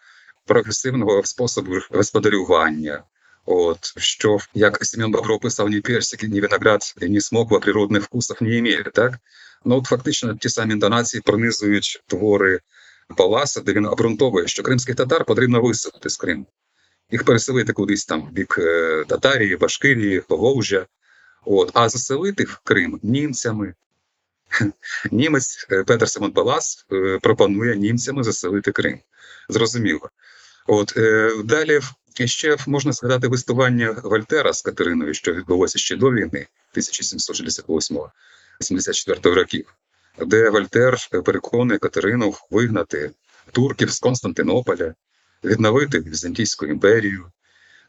прогресивного 0.47 1.23
способу 1.25 1.73
господарювання. 1.91 3.03
От 3.47 3.93
що 3.97 4.39
як 4.55 4.85
Семен 4.85 5.11
Бобров 5.11 5.41
писав, 5.41 5.69
ні 5.69 5.81
персики, 5.81 6.29
ні 6.29 6.41
виноград, 6.41 6.95
ні 7.03 7.21
смоква 7.21 7.61
природних 7.61 8.03
вкусів 8.03 8.37
не 8.41 8.59
имеют, 8.59 8.93
так? 8.93 9.19
Ну 9.65 9.77
от 9.77 9.85
фактично 9.85 10.37
ті 10.37 10.49
самі 10.49 10.73
інтонації 10.73 11.21
пронизують 11.21 12.03
твори 12.07 12.61
Паласа, 13.17 13.61
де 13.61 13.73
він 13.73 13.87
обґрунтовує, 13.87 14.47
що 14.47 14.63
кримських 14.63 14.97
татар 14.97 15.25
потрібно 15.25 15.61
виселити 15.61 16.11
з 16.11 16.17
Криму. 16.17 16.47
Їх 17.11 17.25
переселити 17.25 17.73
кудись 17.73 18.07
там 18.07 18.29
бік 18.33 18.57
е, 18.59 19.05
Татарії, 19.09 19.57
Башкирії, 19.57 20.21
Поволжя. 20.21 20.87
От, 21.45 21.71
а 21.75 21.89
заселити 21.89 22.45
в 22.45 22.61
Крим 22.65 23.01
німцями. 23.03 23.75
Німець 25.11 25.67
е, 25.71 25.85
Петер 25.85 26.09
Симон 26.09 26.33
Палас 26.33 26.87
е, 26.93 27.19
пропонує 27.23 27.77
німцями 27.77 28.23
заселити 28.23 28.73
Крим. 28.73 28.99
Зрозуміло. 29.49 30.11
От 30.67 30.97
е, 30.97 31.33
далі 31.45 31.81
ще 32.25 32.57
можна 32.67 32.93
згадати 32.93 33.27
листування 33.27 34.01
Вольтера 34.05 34.53
з 34.53 34.63
Катериною, 34.63 35.15
що 35.15 35.33
відбулося 35.33 35.79
ще 35.79 35.97
до 35.97 36.11
війни 36.11 36.47
1768-74 36.77 39.35
років, 39.35 39.75
де 40.27 40.51
Вольтер 40.51 40.97
переконує 41.25 41.79
Катерину 41.79 42.35
вигнати 42.51 43.11
турків 43.53 43.91
з 43.91 43.99
Константинополя, 43.99 44.95
відновити 45.45 46.01
Візантійську 46.01 46.67
імперію. 46.67 47.31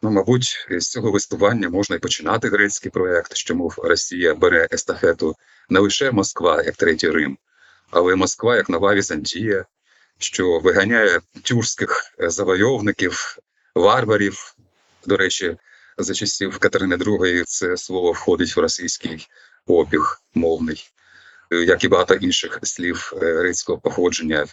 Ну, 0.02 0.12
мабуть, 0.12 0.68
з 0.70 0.88
цього 0.88 1.12
листування 1.12 1.70
можна 1.70 1.96
і 1.96 2.00
починати 2.00 2.50
грецький 2.50 2.92
проект, 2.92 3.36
що 3.36 3.56
мов 3.56 3.76
Росія 3.78 4.36
бере 4.36 4.68
естафету 4.72 5.36
не 5.70 5.80
лише 5.80 6.12
Москва 6.12 6.64
як 6.64 6.76
третій 6.76 7.10
Рим, 7.10 7.38
але 7.92 8.16
Москва 8.16 8.56
як 8.56 8.70
нова 8.70 8.96
Візантія, 8.96 9.66
що 10.20 10.60
виганяє 10.60 11.22
тюркських 11.44 12.14
е, 12.20 12.30
завойовників, 12.30 13.38
варварів. 13.76 14.56
До 15.06 15.18
речі, 15.18 15.58
за 15.98 16.14
часів 16.14 16.58
Катерини 16.60 16.96
II 16.96 17.44
це 17.46 17.78
слово 17.78 18.12
входить 18.12 18.56
в 18.56 18.60
російський 18.60 19.28
обіг 19.68 20.22
мовний, 20.34 20.90
е, 21.52 21.56
як 21.56 21.84
і 21.84 21.88
багато 21.88 22.14
інших 22.14 22.60
слів 22.64 23.14
е, 23.22 23.34
грецького 23.34 23.80
походження 23.80 24.46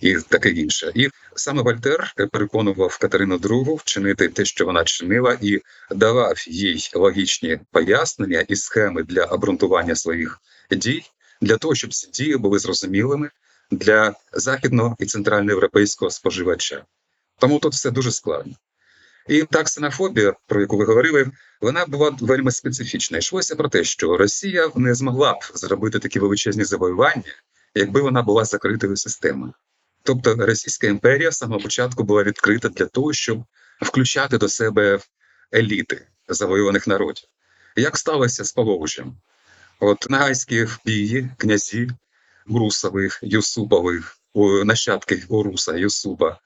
і 0.00 0.16
таке 0.28 0.50
інше. 0.50 0.92
І 0.94 1.08
саме 1.36 1.62
Вольтер 1.62 2.14
переконував 2.32 2.98
Катерину 2.98 3.36
II 3.36 3.74
вчинити 3.74 4.28
те, 4.28 4.44
що 4.44 4.66
вона 4.66 4.84
чинила, 4.84 5.38
і 5.40 5.60
давав 5.90 6.44
їй 6.48 6.90
логічні 6.94 7.60
пояснення 7.70 8.40
і 8.40 8.56
схеми 8.56 9.02
для 9.02 9.24
обґрунтування 9.24 9.96
своїх 9.96 10.38
дій, 10.70 11.02
для 11.40 11.56
того, 11.56 11.74
щоб 11.74 11.94
ці 11.94 12.10
дії 12.10 12.36
були 12.36 12.58
зрозумілими 12.58 13.30
для 13.70 14.14
західного 14.32 14.96
і 14.98 15.06
центральноєвропейського 15.06 16.10
споживача. 16.10 16.84
Тому 17.38 17.58
тут 17.58 17.72
все 17.72 17.90
дуже 17.90 18.12
складно. 18.12 18.54
І 19.28 19.42
та 19.42 19.62
ксенофобія, 19.62 20.34
про 20.46 20.60
яку 20.60 20.76
ви 20.76 20.84
говорили, 20.84 21.30
вона 21.60 21.86
була 21.86 22.16
вельми 22.20 22.52
специфічна. 22.52 23.18
Йшлося 23.18 23.56
про 23.56 23.68
те, 23.68 23.84
що 23.84 24.16
Росія 24.16 24.70
не 24.74 24.94
змогла 24.94 25.32
б 25.32 25.38
зробити 25.54 25.98
такі 25.98 26.18
величезні 26.18 26.64
завоювання, 26.64 27.34
якби 27.74 28.00
вона 28.00 28.22
була 28.22 28.44
закритою 28.44 28.96
системою. 28.96 29.52
Тобто 30.02 30.34
Російська 30.34 30.86
імперія 30.86 31.30
з 31.30 31.38
самого 31.38 31.60
початку 31.60 32.04
була 32.04 32.22
відкрита 32.22 32.68
для 32.68 32.86
того, 32.86 33.12
щоб 33.12 33.44
включати 33.82 34.38
до 34.38 34.48
себе 34.48 34.98
еліти 35.54 36.06
завоюваних 36.28 36.86
народів. 36.86 37.24
Як 37.76 37.98
сталося 37.98 38.44
з 38.44 38.52
Поволжям? 38.52 39.16
От 39.80 40.10
нагайські 40.10 40.66
бії, 40.84 41.30
князі 41.36 41.90
Урусових, 42.46 43.18
Юсупових, 43.22 44.18
нащадки 44.64 45.24
Уруса, 45.28 45.76
Юсупа, 45.76 46.38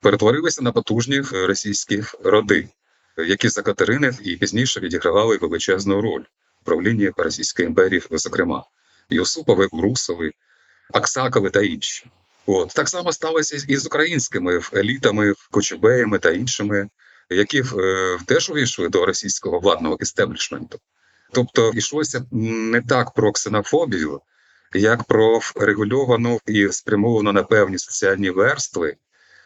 перетворилися 0.00 0.62
на 0.62 0.72
потужні 0.72 1.20
російські 1.20 2.02
роди, 2.24 2.68
які 3.16 3.48
за 3.48 3.62
Катерини 3.62 4.16
і 4.22 4.36
пізніше 4.36 4.80
відігравали 4.80 5.36
величезну 5.36 6.00
роль 6.00 6.24
в 6.62 6.64
правлінні 6.64 7.10
Російської 7.16 7.68
імперії, 7.68 8.02
зокрема 8.10 8.64
Юсупови, 9.10 9.68
Урусови, 9.70 10.32
Аксакови 10.92 11.50
та 11.50 11.62
інші. 11.62 12.10
От 12.50 12.68
так 12.68 12.88
само 12.88 13.12
сталося 13.12 13.64
і 13.68 13.76
з 13.76 13.86
українськими 13.86 14.60
елітами, 14.74 15.34
кочубеями 15.50 16.18
та 16.18 16.30
іншими, 16.30 16.88
які 17.30 17.62
е, 17.78 18.18
теж 18.26 18.50
увійшли 18.50 18.88
до 18.88 19.06
російського 19.06 19.58
владного 19.58 19.96
істеблішменту. 20.00 20.78
Тобто 21.32 21.72
йшлося 21.74 22.24
не 22.32 22.82
так 22.82 23.14
про 23.14 23.32
ксенофобію, 23.32 24.20
як 24.74 25.04
про 25.04 25.40
регульовану 25.56 26.40
і 26.46 26.68
спрямовану 26.68 27.32
на 27.32 27.42
певні 27.42 27.78
соціальні 27.78 28.30
верстви 28.30 28.96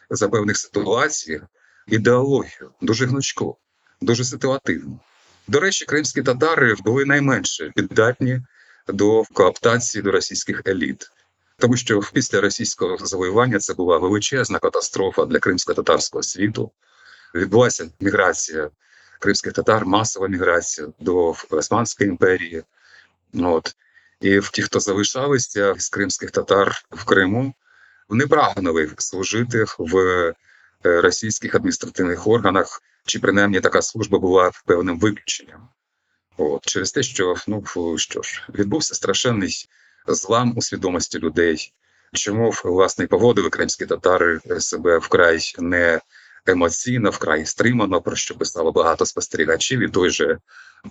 за 0.09 0.29
певних 0.29 0.57
ситуацій 0.57 1.41
ідеологію, 1.87 2.71
дуже 2.81 3.05
гнучку, 3.05 3.57
дуже 4.01 4.23
ситуативну. 4.23 4.99
До 5.47 5.59
речі, 5.59 5.85
кримські 5.85 6.21
татари 6.21 6.75
були 6.79 7.05
найменше 7.05 7.71
піддатні 7.75 8.41
до 8.87 9.23
кооптації 9.33 10.01
до 10.01 10.11
російських 10.11 10.61
еліт. 10.67 11.09
Тому 11.63 11.77
що 11.77 12.01
після 12.13 12.41
російського 12.41 12.97
завоювання 12.97 13.59
це 13.59 13.73
була 13.73 13.97
величезна 13.97 14.59
катастрофа 14.59 15.25
для 15.25 15.39
кримсько-татарського 15.39 16.23
світу. 16.23 16.71
Відбулася 17.35 17.89
міграція 17.99 18.69
кримських 19.19 19.53
татар, 19.53 19.85
масова 19.85 20.27
міграція 20.27 20.87
до 20.99 21.35
Османської 21.49 22.09
імперії. 22.09 22.63
От. 23.33 23.75
І 24.21 24.39
в 24.39 24.49
ті, 24.49 24.61
хто 24.61 24.79
залишалися 24.79 25.75
з 25.77 25.89
кримських 25.89 26.31
татар 26.31 26.83
в 26.91 27.05
Криму, 27.05 27.53
вони 28.09 28.27
прагнули 28.27 28.91
служити 28.97 29.65
в 29.77 29.97
е, 29.97 30.33
російських 31.01 31.55
адміністративних 31.55 32.27
органах, 32.27 32.81
чи 33.05 33.19
принаймні 33.19 33.59
така 33.59 33.81
служба 33.81 34.19
була 34.19 34.51
певним 34.65 34.99
виключенням. 34.99 35.69
От. 36.37 36.65
Через 36.65 36.91
те, 36.91 37.03
що 37.03 37.35
ну 37.47 37.63
що 37.97 38.21
ж, 38.21 38.43
відбувся 38.49 38.95
страшенний 38.95 39.67
злам 40.07 40.53
у 40.55 40.61
свідомості 40.61 41.19
людей. 41.19 41.73
Чому 42.13 42.53
власне 42.63 43.07
поводили 43.07 43.49
кримські 43.49 43.85
татари 43.85 44.39
себе 44.59 44.97
вкрай 44.97 45.55
не 45.59 46.01
емоційно, 46.45 47.09
вкрай 47.09 47.45
стримано, 47.45 48.01
про 48.01 48.15
що 48.15 48.35
писало 48.35 48.71
багато 48.71 49.05
спостерігачів, 49.05 49.79
і 49.79 49.89
той 49.89 50.09
же 50.09 50.39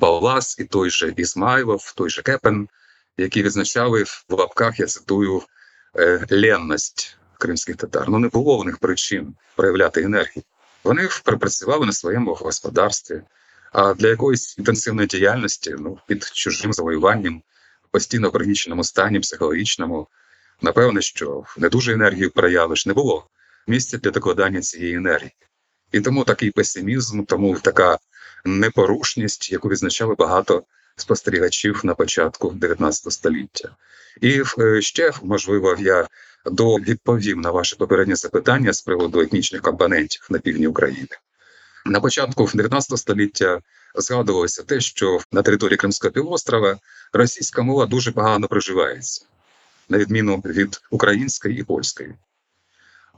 Павлас, 0.00 0.58
і 0.58 0.64
той 0.64 0.90
же 0.90 1.14
Ізмайлов, 1.16 1.92
той 1.96 2.10
же 2.10 2.22
Кепен, 2.22 2.68
які 3.16 3.42
відзначали 3.42 4.02
в 4.02 4.24
лапках, 4.28 4.80
я 4.80 4.86
цитую, 4.86 5.42
е, 5.98 6.26
кримських 7.38 7.76
татар. 7.76 8.04
Ну 8.08 8.18
не 8.18 8.28
було 8.28 8.58
в 8.58 8.64
них 8.64 8.78
причин 8.78 9.34
проявляти 9.56 10.02
енергію. 10.02 10.42
Вони 10.84 11.08
працювали 11.24 11.86
на 11.86 11.92
своєму 11.92 12.34
господарстві, 12.34 13.22
а 13.72 13.94
для 13.94 14.08
якоїсь 14.08 14.58
інтенсивної 14.58 15.08
діяльності, 15.08 15.76
ну 15.78 15.98
під 16.06 16.24
чужим 16.24 16.72
завоюванням, 16.72 17.42
постійно 17.92 18.28
в 18.28 18.32
пригніченому 18.32 18.84
стані, 18.84 19.20
психологічному, 19.20 20.08
напевне, 20.62 21.02
що 21.02 21.44
не 21.58 21.68
дуже 21.68 21.92
енергію 21.92 22.30
проявиш, 22.30 22.86
не 22.86 22.92
було 22.92 23.26
місця 23.66 23.98
для 23.98 24.10
докладання 24.10 24.60
цієї 24.60 24.94
енергії. 24.94 25.32
І 25.92 26.00
тому 26.00 26.24
такий 26.24 26.50
песимізм, 26.50 27.24
тому 27.24 27.58
така 27.58 27.98
непорушність, 28.44 29.52
яку 29.52 29.68
відзначали 29.68 30.14
багато 30.14 30.62
спостерігачів 30.96 31.80
на 31.84 31.94
початку 31.94 32.50
19 32.50 33.12
століття. 33.12 33.76
І 34.20 34.42
е, 34.58 34.82
ще 34.82 35.12
можливо 35.22 35.76
я 35.78 36.08
до 36.44 36.76
відповім 36.76 37.40
на 37.40 37.50
ваше 37.50 37.76
попереднє 37.76 38.16
запитання 38.16 38.72
з 38.72 38.82
приводу 38.82 39.20
етнічних 39.20 39.62
компонентів 39.62 40.26
на 40.30 40.38
півдні 40.38 40.66
України. 40.66 41.08
На 41.86 42.00
початку 42.00 42.50
19 42.54 42.98
століття 42.98 43.60
згадувалося 43.94 44.62
те, 44.62 44.80
що 44.80 45.20
на 45.32 45.42
території 45.42 45.76
Кримського 45.76 46.12
півострова 46.12 46.78
російська 47.12 47.62
мова 47.62 47.86
дуже 47.86 48.12
погано 48.12 48.48
проживається, 48.48 49.26
на 49.88 49.98
відміну 49.98 50.36
від 50.36 50.80
української 50.90 51.58
і 51.58 51.62
польської. 51.62 52.14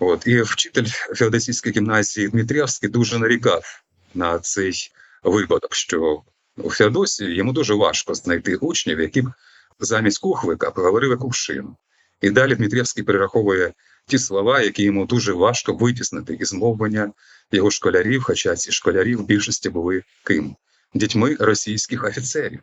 От 0.01 0.27
і 0.27 0.43
вчитель 0.43 0.87
Феодосійської 1.15 1.75
гімназії 1.75 2.29
Дмитрівський 2.29 2.89
дуже 2.89 3.19
нарікав 3.19 3.83
на 4.15 4.39
цей 4.39 4.93
випадок, 5.23 5.75
що 5.75 6.23
у 6.57 6.71
Феодосії 6.71 7.37
йому 7.37 7.53
дуже 7.53 7.75
важко 7.75 8.15
знайти 8.15 8.57
учнів, 8.57 9.01
які 9.01 9.23
б 9.23 9.33
замість 9.81 10.19
кухвика 10.19 10.71
поговорили 10.71 11.17
кувшин. 11.17 11.77
І 12.21 12.31
далі 12.31 12.55
Дмитрівський 12.55 13.05
перераховує 13.05 13.73
ті 14.07 14.19
слова, 14.19 14.61
які 14.61 14.83
йому 14.83 15.07
дуже 15.07 15.33
важко 15.33 15.73
витіснити 15.73 16.35
із 16.41 16.53
мовлення 16.53 17.13
його 17.53 17.71
школярів, 17.71 18.23
хоча 18.23 18.57
ці 18.57 18.73
школярі 18.73 19.15
в 19.15 19.25
більшості 19.25 19.69
були 19.69 20.03
ким? 20.25 20.57
Дітьми 20.95 21.37
російських 21.41 22.05
офіцерів. 22.05 22.61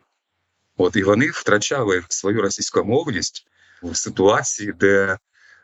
От 0.76 0.96
і 0.96 1.02
вони 1.02 1.30
втрачали 1.30 2.02
свою 2.08 2.42
російськомовність 2.42 3.46
в 3.82 3.96
ситуації, 3.96 4.72
де 4.80 5.18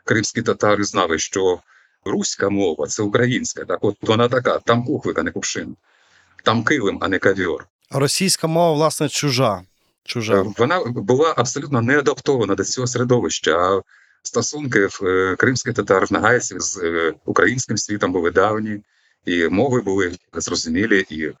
кримські 0.05 0.41
татари 0.41 0.83
знали, 0.83 1.19
що 1.19 1.59
руська 2.05 2.49
мова 2.49 2.87
це 2.87 3.03
українська. 3.03 3.65
Так, 3.65 3.79
от 3.81 3.95
вона 4.01 4.27
така: 4.27 4.59
там 4.59 4.85
кухлик, 4.85 5.19
а 5.19 5.23
не 5.23 5.31
кувшин, 5.31 5.75
там 6.43 6.63
килим, 6.63 6.97
а 7.01 7.07
не 7.07 7.19
кавіор. 7.19 7.67
Російська 7.91 8.47
мова, 8.47 8.73
власне, 8.73 9.09
чужа. 9.09 9.61
чужа. 10.03 10.41
Вона 10.57 10.83
була 10.85 11.33
абсолютно 11.37 11.81
не 11.81 11.99
адаптована 11.99 12.55
до 12.55 12.63
цього 12.63 12.87
середовища. 12.87 13.57
А 13.57 13.81
стосунки 14.23 14.85
в 14.85 14.99
е, 15.03 15.35
кримських 15.35 15.73
татар 15.73 16.05
в 16.05 16.13
Нагайців 16.13 16.61
з 16.61 16.77
е, 16.77 17.13
українським 17.25 17.77
світом 17.77 18.11
були 18.11 18.31
давні, 18.31 18.81
і 19.29 19.49
мови 19.49 19.81
були 19.81 20.17
зрозумілі, 20.33 21.05
і 21.09 21.31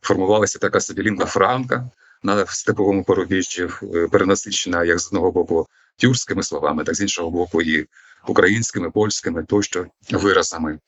формувалася 0.00 0.58
така 0.58 0.80
собі 0.80 1.02
лінга 1.02 1.26
франка 1.26 1.90
на 2.22 2.46
степовому 2.46 3.04
порубіжжі, 3.04 3.68
е, 3.94 4.08
перенасичена 4.08 4.84
як 4.84 4.98
з 4.98 5.06
одного 5.06 5.32
боку 5.32 5.66
тюркськими 5.96 6.42
словами, 6.42 6.84
так 6.84 6.94
з 6.94 7.00
іншого 7.00 7.30
боку, 7.30 7.62
і 7.62 7.86
українськими, 8.28 8.90
польськими 8.90 9.44
тощо 9.44 9.86
виразами. 10.10 10.78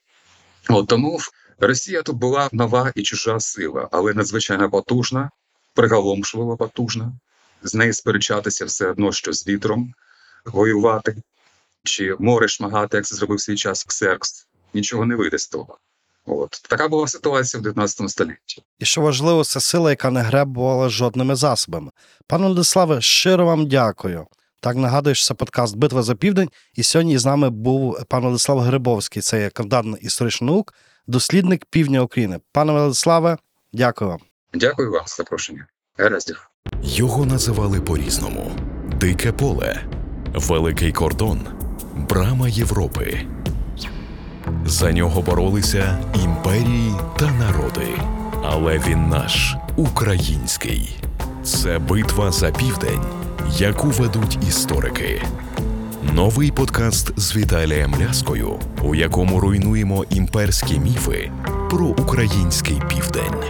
От 0.69 0.89
тому 0.89 1.21
Росія 1.59 2.03
тут 2.03 2.17
була 2.17 2.49
нова 2.53 2.93
і 2.95 3.03
чужа 3.03 3.41
сила, 3.41 3.89
але 3.93 4.15
надзвичайно 4.15 4.71
потужна, 4.71 5.31
приголомшливо 5.75 6.57
потужна. 6.57 7.13
З 7.63 7.75
нею 7.75 7.93
сперечатися 7.93 8.65
все 8.65 8.91
одно, 8.91 9.13
що 9.13 9.33
з 9.33 9.47
вітром 9.47 9.95
воювати, 10.45 11.17
чи 11.85 12.17
море 12.19 12.49
шмагати, 12.49 12.97
як 12.97 13.07
це 13.07 13.17
зробив 13.17 13.41
свій 13.41 13.57
час 13.57 13.85
Ксеркс. 13.85 14.47
Нічого 14.75 15.07
не 15.07 15.17
вийде 15.17 15.39
з 15.39 15.49
того. 15.49 15.79
От 16.27 16.63
така 16.71 16.89
була 16.89 17.07
ситуація 17.07 17.61
в 17.61 17.63
19 17.63 18.11
столітті. 18.11 18.63
І 18.79 18.85
що 18.85 19.01
важливо, 19.01 19.45
це 19.45 19.61
сила, 19.61 19.91
яка 19.91 20.11
не 20.11 20.21
гребувала 20.21 20.89
жодними 20.89 21.35
засобами. 21.35 21.91
Пане 22.27 22.47
Владиславе, 22.47 23.01
щиро 23.01 23.47
вам 23.47 23.67
дякую. 23.69 24.27
Так 24.61 24.77
нагадую, 24.77 25.15
що 25.15 25.27
це 25.27 25.35
подкаст 25.35 25.77
Битва 25.77 26.03
за 26.03 26.15
південь. 26.15 26.49
І 26.75 26.83
сьогодні 26.83 27.19
з 27.19 27.27
нами 27.27 27.51
був 27.51 28.05
пан 28.09 28.23
Владислав 28.23 28.59
Грибовський, 28.61 29.23
це 29.23 29.41
є 29.41 29.51
кандидат 29.51 29.87
історичних 30.01 30.51
наук, 30.51 30.75
дослідник 31.07 31.65
півдня 31.65 32.01
України. 32.01 32.41
Пане 32.53 32.73
Владиславе, 32.73 33.39
дякую 33.73 34.11
вам. 34.11 34.21
Дякую 34.55 34.91
вам 34.91 35.03
за 35.07 35.15
запрошення. 35.15 35.67
Гараздів. 35.99 36.51
Його 36.83 37.27
називали 37.27 37.81
по-різному: 37.81 38.53
Дике 39.01 39.33
поле, 39.33 39.85
Великий 40.35 40.93
кордон, 40.93 41.41
Брама 41.95 42.49
Європи. 42.49 43.27
За 44.67 44.93
нього 44.93 45.23
боролися 45.23 45.99
імперії 46.25 46.93
та 47.17 47.31
народи. 47.33 47.89
Але 48.45 48.79
він 48.79 49.09
наш 49.09 49.57
український. 49.77 50.97
Це 51.43 51.79
битва 51.79 52.33
за 52.33 52.51
південь, 52.51 53.03
яку 53.59 53.89
ведуть 53.89 54.39
історики. 54.49 55.23
Новий 56.13 56.51
подкаст 56.51 57.21
з 57.21 57.37
Віталієм 57.37 57.95
Ляскою, 58.01 58.59
у 58.83 58.95
якому 58.95 59.41
руйнуємо 59.41 60.05
імперські 60.11 60.79
міфи 60.79 61.31
про 61.71 61.87
український 61.87 62.83
південь. 62.89 63.45